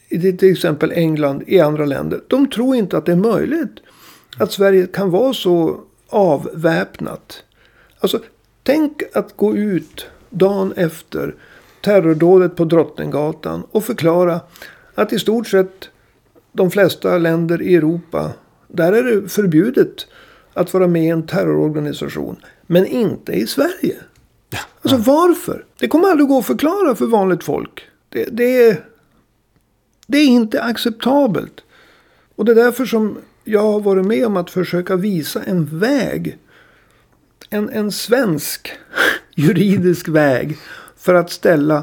I 0.09 0.33
till 0.33 0.53
exempel 0.53 0.93
England, 0.93 1.43
i 1.47 1.61
andra 1.61 1.85
länder. 1.85 2.21
De 2.27 2.51
tror 2.51 2.77
inte 2.77 2.99
att 2.99 3.07
det 3.07 3.13
är 3.13 3.17
möjligt. 3.17 3.81
Att 4.39 4.53
Sverige 4.53 4.87
kan 4.87 5.11
vara 5.11 5.33
så 5.33 5.81
avväpnat. 6.09 7.45
Alltså, 8.01 8.21
tänk 8.63 9.03
att 9.13 9.37
gå 9.37 9.57
ut 9.57 10.07
dagen 10.31 10.73
efter 10.77 11.35
terrordådet 11.81 12.57
på 12.57 12.65
Drottninggatan 12.65 13.63
och 13.71 13.85
förklara 13.85 14.41
att 14.95 15.13
i 15.13 15.19
stort 15.19 15.49
sett 15.49 15.89
de 16.53 16.71
flesta 16.71 17.19
länder 17.19 17.63
i 17.63 17.75
Europa, 17.75 18.33
där 18.69 18.93
är 18.93 19.03
det 19.03 19.29
förbjudet 19.29 20.07
att 20.55 20.75
vara 20.75 20.87
med 20.87 21.05
i 21.05 21.09
en 21.09 21.27
terrororganisation. 21.27 22.37
Men 22.67 22.87
inte 22.87 23.33
i 23.33 23.47
Sverige. 23.47 23.97
Alltså 24.83 24.97
varför? 24.97 25.65
Det 25.79 25.89
kommer 25.89 26.09
aldrig 26.09 26.29
gå 26.29 26.39
att 26.39 26.47
förklara 26.47 26.95
för 26.95 27.07
vanligt 27.07 27.45
folk. 27.45 27.83
Det, 28.09 28.25
det, 28.33 28.63
är, 28.63 28.85
det 30.07 30.19
är 30.19 30.27
inte 30.27 30.63
acceptabelt. 30.63 31.61
Och 32.37 32.45
det 32.45 32.53
är 32.53 32.57
därför 32.57 32.85
som 32.85 33.19
jag 33.45 33.63
har 33.63 33.81
varit 33.81 34.07
med 34.07 34.27
om 34.27 34.37
att 34.37 34.51
försöka 34.51 34.97
visa 34.97 35.43
en 35.43 35.79
väg. 35.79 36.39
En, 37.51 37.69
en 37.69 37.93
svensk 37.93 38.73
juridisk 39.35 40.09
väg. 40.09 40.59
För 40.97 41.15
att 41.15 41.31
ställa 41.31 41.83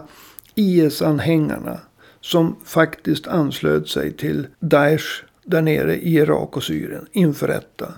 IS-anhängarna. 0.55 1.79
Som 2.21 2.55
faktiskt 2.65 3.27
anslöt 3.27 3.89
sig 3.89 4.13
till 4.13 4.47
Daesh 4.59 5.23
där 5.43 5.61
nere 5.61 5.95
i 5.95 6.15
Irak 6.15 6.57
och 6.57 6.63
Syrien 6.63 7.07
inför 7.11 7.47
rätta. 7.47 7.93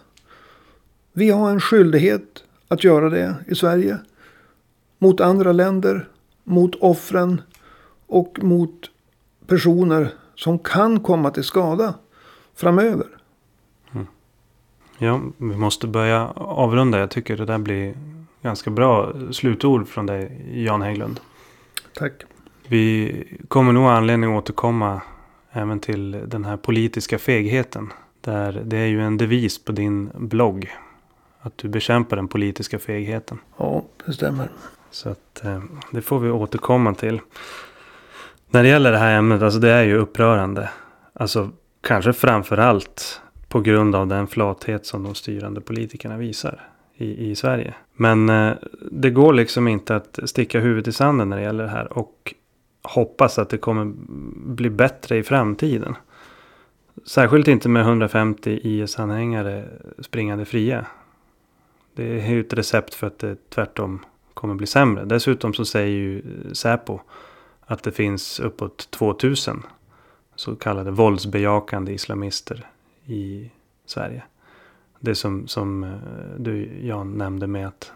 Vi 1.13 1.29
har 1.29 1.49
en 1.49 1.59
skyldighet 1.59 2.43
att 2.67 2.83
göra 2.83 3.09
det 3.09 3.35
i 3.47 3.55
Sverige. 3.55 3.97
Mot 4.97 5.21
andra 5.21 5.51
länder, 5.51 6.07
mot 6.43 6.75
offren 6.75 7.41
och 8.07 8.43
mot 8.43 8.91
personer 9.47 10.13
som 10.35 10.59
kan 10.59 10.99
komma 10.99 11.31
till 11.31 11.43
skada 11.43 11.93
framöver. 12.55 13.07
Mm. 13.91 14.07
Ja, 14.97 15.21
vi 15.37 15.55
måste 15.55 15.87
börja 15.87 16.27
avrunda. 16.35 16.99
Jag 16.99 17.09
tycker 17.09 17.37
det 17.37 17.45
där 17.45 17.57
blir 17.57 17.95
ganska 18.41 18.69
bra 18.69 19.13
slutord 19.31 19.87
från 19.87 20.05
dig, 20.05 20.45
Jan 20.53 20.81
Hägglund. 20.81 21.19
Tack. 21.93 22.23
Vi 22.67 23.23
kommer 23.47 23.73
nog 23.73 23.85
anledning 23.85 24.35
att 24.35 24.43
återkomma 24.43 25.01
även 25.51 25.79
till 25.79 26.23
den 26.27 26.45
här 26.45 26.57
politiska 26.57 27.19
fegheten. 27.19 27.93
Där 28.21 28.61
det 28.65 28.77
är 28.77 28.87
ju 28.87 29.01
en 29.01 29.17
devis 29.17 29.63
på 29.65 29.71
din 29.71 30.09
blogg. 30.15 30.69
Att 31.41 31.57
du 31.57 31.67
bekämpar 31.67 32.15
den 32.15 32.27
politiska 32.27 32.79
fegheten. 32.79 33.39
Ja, 33.57 33.83
det 34.05 34.13
stämmer. 34.13 34.49
Så 34.91 35.09
att 35.09 35.45
eh, 35.45 35.63
det 35.91 36.01
får 36.01 36.19
vi 36.19 36.29
återkomma 36.29 36.93
till. 36.93 37.21
När 38.49 38.63
det 38.63 38.69
gäller 38.69 38.91
det 38.91 38.97
här 38.97 39.17
ämnet, 39.17 39.41
alltså 39.41 39.59
det 39.59 39.71
är 39.71 39.83
ju 39.83 39.97
upprörande. 39.97 40.69
Alltså 41.13 41.49
kanske 41.81 42.13
framför 42.13 42.57
allt 42.57 43.21
på 43.47 43.61
grund 43.61 43.95
av 43.95 44.07
den 44.07 44.27
flathet 44.27 44.85
som 44.85 45.03
de 45.03 45.15
styrande 45.15 45.61
politikerna 45.61 46.17
visar 46.17 46.69
i, 46.95 47.29
i 47.29 47.35
Sverige. 47.35 47.73
Men 47.93 48.29
eh, 48.29 48.53
det 48.91 49.09
går 49.09 49.33
liksom 49.33 49.67
inte 49.67 49.95
att 49.95 50.19
sticka 50.25 50.59
huvudet 50.59 50.87
i 50.87 50.91
sanden 50.91 51.29
när 51.29 51.37
det 51.37 51.43
gäller 51.43 51.63
det 51.63 51.69
här. 51.69 51.97
Och 51.97 52.33
hoppas 52.83 53.39
att 53.39 53.49
det 53.49 53.57
kommer 53.57 53.85
bli 54.55 54.69
bättre 54.69 55.17
i 55.17 55.23
framtiden. 55.23 55.95
Särskilt 57.05 57.47
inte 57.47 57.69
med 57.69 57.81
150 57.81 58.59
IS-anhängare 58.63 59.65
springande 59.99 60.45
fria. 60.45 60.85
Det 61.99 62.21
är 62.21 62.29
ju 62.29 62.39
ett 62.39 62.53
recept 62.53 62.93
för 62.93 63.07
att 63.07 63.19
det 63.19 63.49
tvärtom 63.49 64.05
kommer 64.33 64.55
bli 64.55 64.67
sämre. 64.67 65.05
Dessutom 65.05 65.53
så 65.53 65.65
säger 65.65 65.87
ju 65.87 66.21
Säpo 66.53 66.99
att 67.61 67.83
det 67.83 67.91
finns 67.91 68.39
uppåt 68.39 68.91
2000 68.91 69.63
så 70.35 70.55
kallade 70.55 70.91
våldsbejakande 70.91 71.93
islamister 71.93 72.67
i 73.05 73.51
Sverige. 73.85 74.23
Det 74.99 75.15
som, 75.15 75.47
som 75.47 75.83
eh, 75.83 75.89
du 76.37 76.69
Jan 76.81 77.17
nämnde 77.17 77.47
med 77.47 77.67
att 77.67 77.91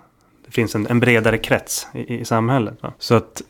det 0.45 0.51
finns 0.51 0.75
en, 0.75 0.87
en 0.87 0.99
bredare 0.99 1.37
krets 1.37 1.87
i, 1.93 2.19
i 2.19 2.25
samhället. 2.25 2.83
Va? 2.83 2.93
Så 2.97 3.15
att 3.15 3.41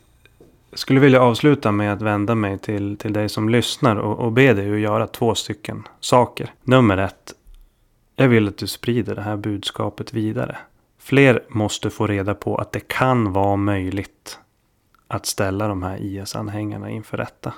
jag 0.70 0.78
skulle 0.78 1.00
vilja 1.00 1.20
avsluta 1.20 1.72
med 1.72 1.92
att 1.92 2.02
vända 2.02 2.34
mig 2.34 2.58
till, 2.58 2.96
till 2.96 3.12
dig 3.12 3.28
som 3.28 3.48
lyssnar 3.48 3.96
och, 3.96 4.18
och 4.18 4.32
be 4.32 4.52
dig 4.52 4.74
att 4.74 4.80
göra 4.80 5.06
två 5.06 5.34
stycken 5.34 5.82
saker. 6.00 6.52
Nummer 6.62 6.98
ett, 6.98 7.34
jag 8.16 8.28
vill 8.28 8.48
att 8.48 8.56
du 8.56 8.66
sprider 8.66 9.14
det 9.14 9.22
här 9.22 9.36
budskapet 9.36 10.12
vidare. 10.12 10.56
Fler 10.98 11.42
måste 11.48 11.90
få 11.90 12.06
reda 12.06 12.34
på 12.34 12.56
att 12.56 12.72
det 12.72 12.88
kan 12.88 13.32
vara 13.32 13.56
möjligt 13.56 14.38
att 15.08 15.26
ställa 15.26 15.68
de 15.68 15.82
här 15.82 15.98
IS-anhängarna 16.02 16.90
inför 16.90 17.16
rätta. 17.16 17.54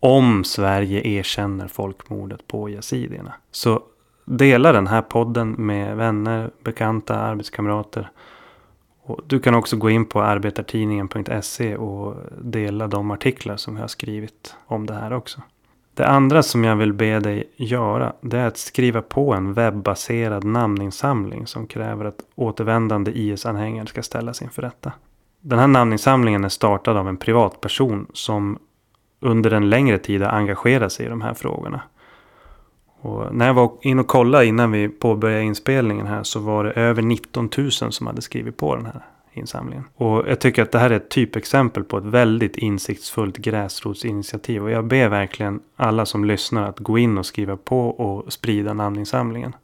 Om 0.00 0.44
Sverige 0.44 1.06
erkänner 1.08 1.68
folkmordet 1.68 2.46
på 2.46 2.70
yazidierna. 2.70 3.34
Så 3.50 3.82
dela 4.24 4.72
den 4.72 4.86
här 4.86 5.02
podden 5.02 5.50
med 5.52 5.96
vänner, 5.96 6.50
bekanta, 6.64 7.16
arbetskamrater. 7.16 8.10
Och 9.02 9.20
du 9.26 9.40
kan 9.40 9.54
också 9.54 9.76
gå 9.76 9.90
in 9.90 10.06
på 10.06 10.22
arbetartidningen.se 10.22 11.76
och 11.76 12.16
dela 12.40 12.86
de 12.86 13.10
artiklar 13.10 13.56
som 13.56 13.76
jag 13.76 13.82
har 13.82 13.88
skrivit 13.88 14.54
om 14.66 14.86
det 14.86 14.94
här 14.94 15.12
också. 15.12 15.42
Det 15.96 16.06
andra 16.06 16.42
som 16.42 16.64
jag 16.64 16.76
vill 16.76 16.92
be 16.92 17.20
dig 17.20 17.52
göra 17.56 18.12
det 18.20 18.38
är 18.38 18.46
att 18.46 18.56
skriva 18.56 19.02
på 19.02 19.34
en 19.34 19.54
webbaserad 19.54 20.44
namninsamling 20.44 21.46
som 21.46 21.66
kräver 21.66 22.04
att 22.04 22.20
återvändande 22.34 23.10
IS-anhängare 23.10 23.86
ska 23.86 24.02
ställas 24.02 24.42
inför 24.42 24.62
rätta. 24.62 24.92
Den 25.40 25.58
här 25.58 25.66
namninsamlingen 25.66 26.44
är 26.44 26.48
startad 26.48 26.96
av 26.96 27.08
en 27.08 27.16
privatperson 27.16 28.06
som 28.12 28.58
under 29.20 29.50
en 29.50 29.70
längre 29.70 29.98
tid 29.98 30.22
har 30.22 30.28
engagerat 30.28 30.92
sig 30.92 31.06
i 31.06 31.08
de 31.08 31.20
här 31.20 31.34
frågorna. 31.34 31.80
Och 33.00 33.34
när 33.34 33.46
jag 33.46 33.54
var 33.54 33.72
in 33.80 33.98
och 33.98 34.06
kollade 34.06 34.46
innan 34.46 34.72
vi 34.72 34.88
påbörjade 34.88 35.42
inspelningen 35.42 36.06
här 36.06 36.22
så 36.22 36.40
var 36.40 36.64
det 36.64 36.70
över 36.70 37.02
19 37.02 37.50
000 37.58 37.70
som 37.70 38.06
hade 38.06 38.22
skrivit 38.22 38.56
på 38.56 38.76
den 38.76 38.86
här 38.86 39.02
insamlingen. 39.36 39.84
Och 39.94 40.24
jag 40.28 40.40
tycker 40.40 40.62
att 40.62 40.72
det 40.72 40.78
här 40.78 40.90
är 40.90 40.96
ett 40.96 41.08
typexempel 41.08 41.84
på 41.84 41.98
ett 41.98 42.04
väldigt 42.04 42.56
insiktsfullt 42.56 43.36
gräsrotsinitiativ. 43.36 44.62
Och 44.62 44.70
jag 44.70 44.86
ber 44.86 45.08
verkligen 45.08 45.60
alla 45.76 46.06
som 46.06 46.24
lyssnar 46.24 46.68
att 46.68 46.78
gå 46.78 46.98
in 46.98 47.18
och 47.18 47.26
skriva 47.26 47.56
på 47.56 47.88
och 47.88 48.32
sprida 48.32 48.74
namninsamlingen. 48.74 49.56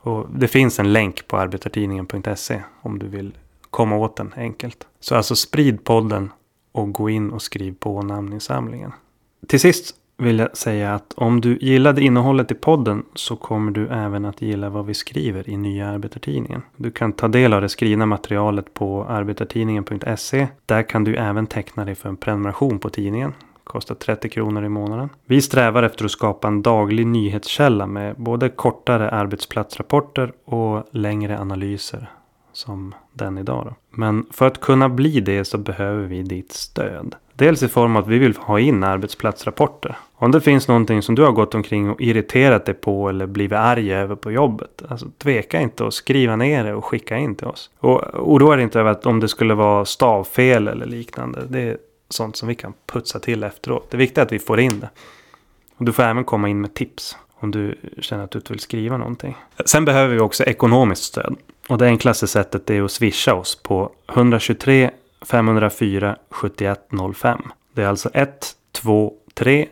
Och 0.00 0.26
det 0.30 0.48
finns 0.48 0.78
en 0.78 0.92
länk 0.92 1.28
på 1.28 1.36
arbetartidningen.se 1.36 2.62
om 2.82 2.98
du 2.98 3.08
vill 3.08 3.38
komma 3.70 3.96
åt 3.96 4.16
den 4.16 4.34
enkelt. 4.36 4.86
Så 5.00 5.14
alltså 5.14 5.36
sprid 5.36 5.84
podden 5.84 6.32
och 6.72 6.92
gå 6.92 7.10
in 7.10 7.30
och 7.30 7.42
skriv 7.42 7.74
på 7.78 8.02
namninsamlingen. 8.02 8.92
Till 9.46 9.60
sist 9.60 9.94
vill 10.18 10.38
jag 10.38 10.56
säga 10.56 10.94
att 10.94 11.12
om 11.16 11.40
du 11.40 11.58
gillade 11.60 12.02
innehållet 12.02 12.50
i 12.50 12.54
podden 12.54 13.02
så 13.14 13.36
kommer 13.36 13.72
du 13.72 13.88
även 13.88 14.24
att 14.24 14.42
gilla 14.42 14.68
vad 14.68 14.86
vi 14.86 14.94
skriver 14.94 15.50
i 15.50 15.56
Nya 15.56 15.88
Arbetartidningen. 15.88 16.62
Du 16.76 16.90
kan 16.90 17.12
ta 17.12 17.28
del 17.28 17.52
av 17.52 17.62
det 17.62 17.68
skrivna 17.68 18.06
materialet 18.06 18.74
på 18.74 19.04
arbetartidningen.se. 19.04 20.48
Där 20.66 20.82
kan 20.82 21.04
du 21.04 21.16
även 21.16 21.46
teckna 21.46 21.84
dig 21.84 21.94
för 21.94 22.08
en 22.08 22.16
prenumeration 22.16 22.78
på 22.78 22.90
tidningen. 22.90 23.34
Kostar 23.64 23.94
30 23.94 24.28
kronor 24.28 24.64
i 24.64 24.68
månaden. 24.68 25.08
Vi 25.24 25.42
strävar 25.42 25.82
efter 25.82 26.04
att 26.04 26.10
skapa 26.10 26.48
en 26.48 26.62
daglig 26.62 27.06
nyhetskälla 27.06 27.86
med 27.86 28.16
både 28.16 28.48
kortare 28.48 29.10
arbetsplatsrapporter 29.10 30.32
och 30.44 30.84
längre 30.90 31.38
analyser 31.38 32.10
som 32.56 32.94
den 33.12 33.38
idag. 33.38 33.64
Då. 33.66 33.74
Men 33.90 34.26
för 34.30 34.46
att 34.46 34.60
kunna 34.60 34.88
bli 34.88 35.20
det 35.20 35.44
så 35.44 35.58
behöver 35.58 36.04
vi 36.04 36.22
ditt 36.22 36.52
stöd. 36.52 37.14
Dels 37.32 37.62
i 37.62 37.68
form 37.68 37.96
av 37.96 38.02
att 38.02 38.08
vi 38.08 38.18
vill 38.18 38.36
ha 38.36 38.60
in 38.60 38.84
arbetsplatsrapporter. 38.84 39.96
Om 40.14 40.32
det 40.32 40.40
finns 40.40 40.68
någonting 40.68 41.02
som 41.02 41.14
du 41.14 41.22
har 41.22 41.32
gått 41.32 41.54
omkring 41.54 41.90
och 41.90 42.00
irriterat 42.00 42.64
dig 42.64 42.74
på 42.74 43.08
eller 43.08 43.26
blivit 43.26 43.58
arg 43.58 43.94
över 43.94 44.16
på 44.16 44.32
jobbet. 44.32 44.82
Alltså 44.88 45.06
tveka 45.18 45.60
inte 45.60 45.86
att 45.86 45.94
skriva 45.94 46.36
ner 46.36 46.64
det 46.64 46.74
och 46.74 46.84
skicka 46.84 47.16
in 47.16 47.34
till 47.34 47.46
oss. 47.46 47.70
Och 47.78 48.02
oroa 48.14 48.56
dig 48.56 48.62
inte 48.62 48.80
över 48.80 48.90
att 48.90 49.06
om 49.06 49.20
det 49.20 49.28
skulle 49.28 49.54
vara 49.54 49.84
stavfel 49.84 50.68
eller 50.68 50.86
liknande. 50.86 51.42
Det 51.48 51.60
är 51.60 51.78
sånt 52.08 52.36
som 52.36 52.48
vi 52.48 52.54
kan 52.54 52.72
putsa 52.86 53.18
till 53.18 53.42
efteråt. 53.42 53.90
Det 53.90 53.96
viktiga 53.96 54.22
är 54.22 54.26
att 54.26 54.32
vi 54.32 54.38
får 54.38 54.60
in 54.60 54.80
det. 54.80 54.90
Och 55.76 55.84
du 55.84 55.92
får 55.92 56.02
även 56.02 56.24
komma 56.24 56.48
in 56.48 56.60
med 56.60 56.74
tips 56.74 57.16
om 57.40 57.50
du 57.50 57.78
känner 57.98 58.24
att 58.24 58.30
du 58.30 58.38
inte 58.38 58.52
vill 58.52 58.60
skriva 58.60 58.96
någonting. 58.96 59.36
Sen 59.64 59.84
behöver 59.84 60.14
vi 60.14 60.20
också 60.20 60.44
ekonomiskt 60.44 61.04
stöd. 61.04 61.36
Och 61.68 61.78
det 61.78 61.86
enklaste 61.86 62.26
sättet 62.26 62.70
är 62.70 62.82
att 62.82 62.90
swisha 62.90 63.34
oss 63.34 63.62
på 63.62 63.92
123 64.08 64.90
504 65.22 66.16
7105. 66.30 67.42
Det 67.72 67.82
är 67.82 67.86
alltså 67.86 68.10
123 68.12 69.68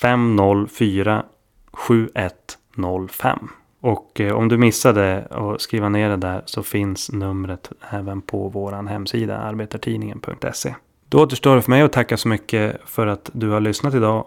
504 0.00 1.24
7105. 1.72 3.48
Och 3.80 4.20
eh, 4.20 4.32
om 4.32 4.48
du 4.48 4.58
missade 4.58 5.26
att 5.30 5.60
skriva 5.60 5.88
ner 5.88 6.08
det 6.08 6.16
där 6.16 6.42
så 6.44 6.62
finns 6.62 7.12
numret 7.12 7.72
även 7.90 8.22
på 8.22 8.48
vår 8.48 8.72
hemsida 8.88 9.38
arbetartidningen.se. 9.38 10.74
Då 11.08 11.22
återstår 11.22 11.56
det 11.56 11.62
för 11.62 11.70
mig 11.70 11.82
att 11.82 11.92
tacka 11.92 12.16
så 12.16 12.28
mycket 12.28 12.80
för 12.84 13.06
att 13.06 13.30
du 13.32 13.50
har 13.50 13.60
lyssnat 13.60 13.94
idag 13.94 14.26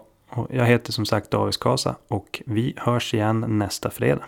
jag 0.50 0.66
heter 0.66 0.92
som 0.92 1.06
sagt 1.06 1.30
Davis 1.30 1.56
Kasa 1.56 1.96
och 2.08 2.42
vi 2.46 2.74
hörs 2.76 3.14
igen 3.14 3.44
nästa 3.48 3.90
fredag. 3.90 4.24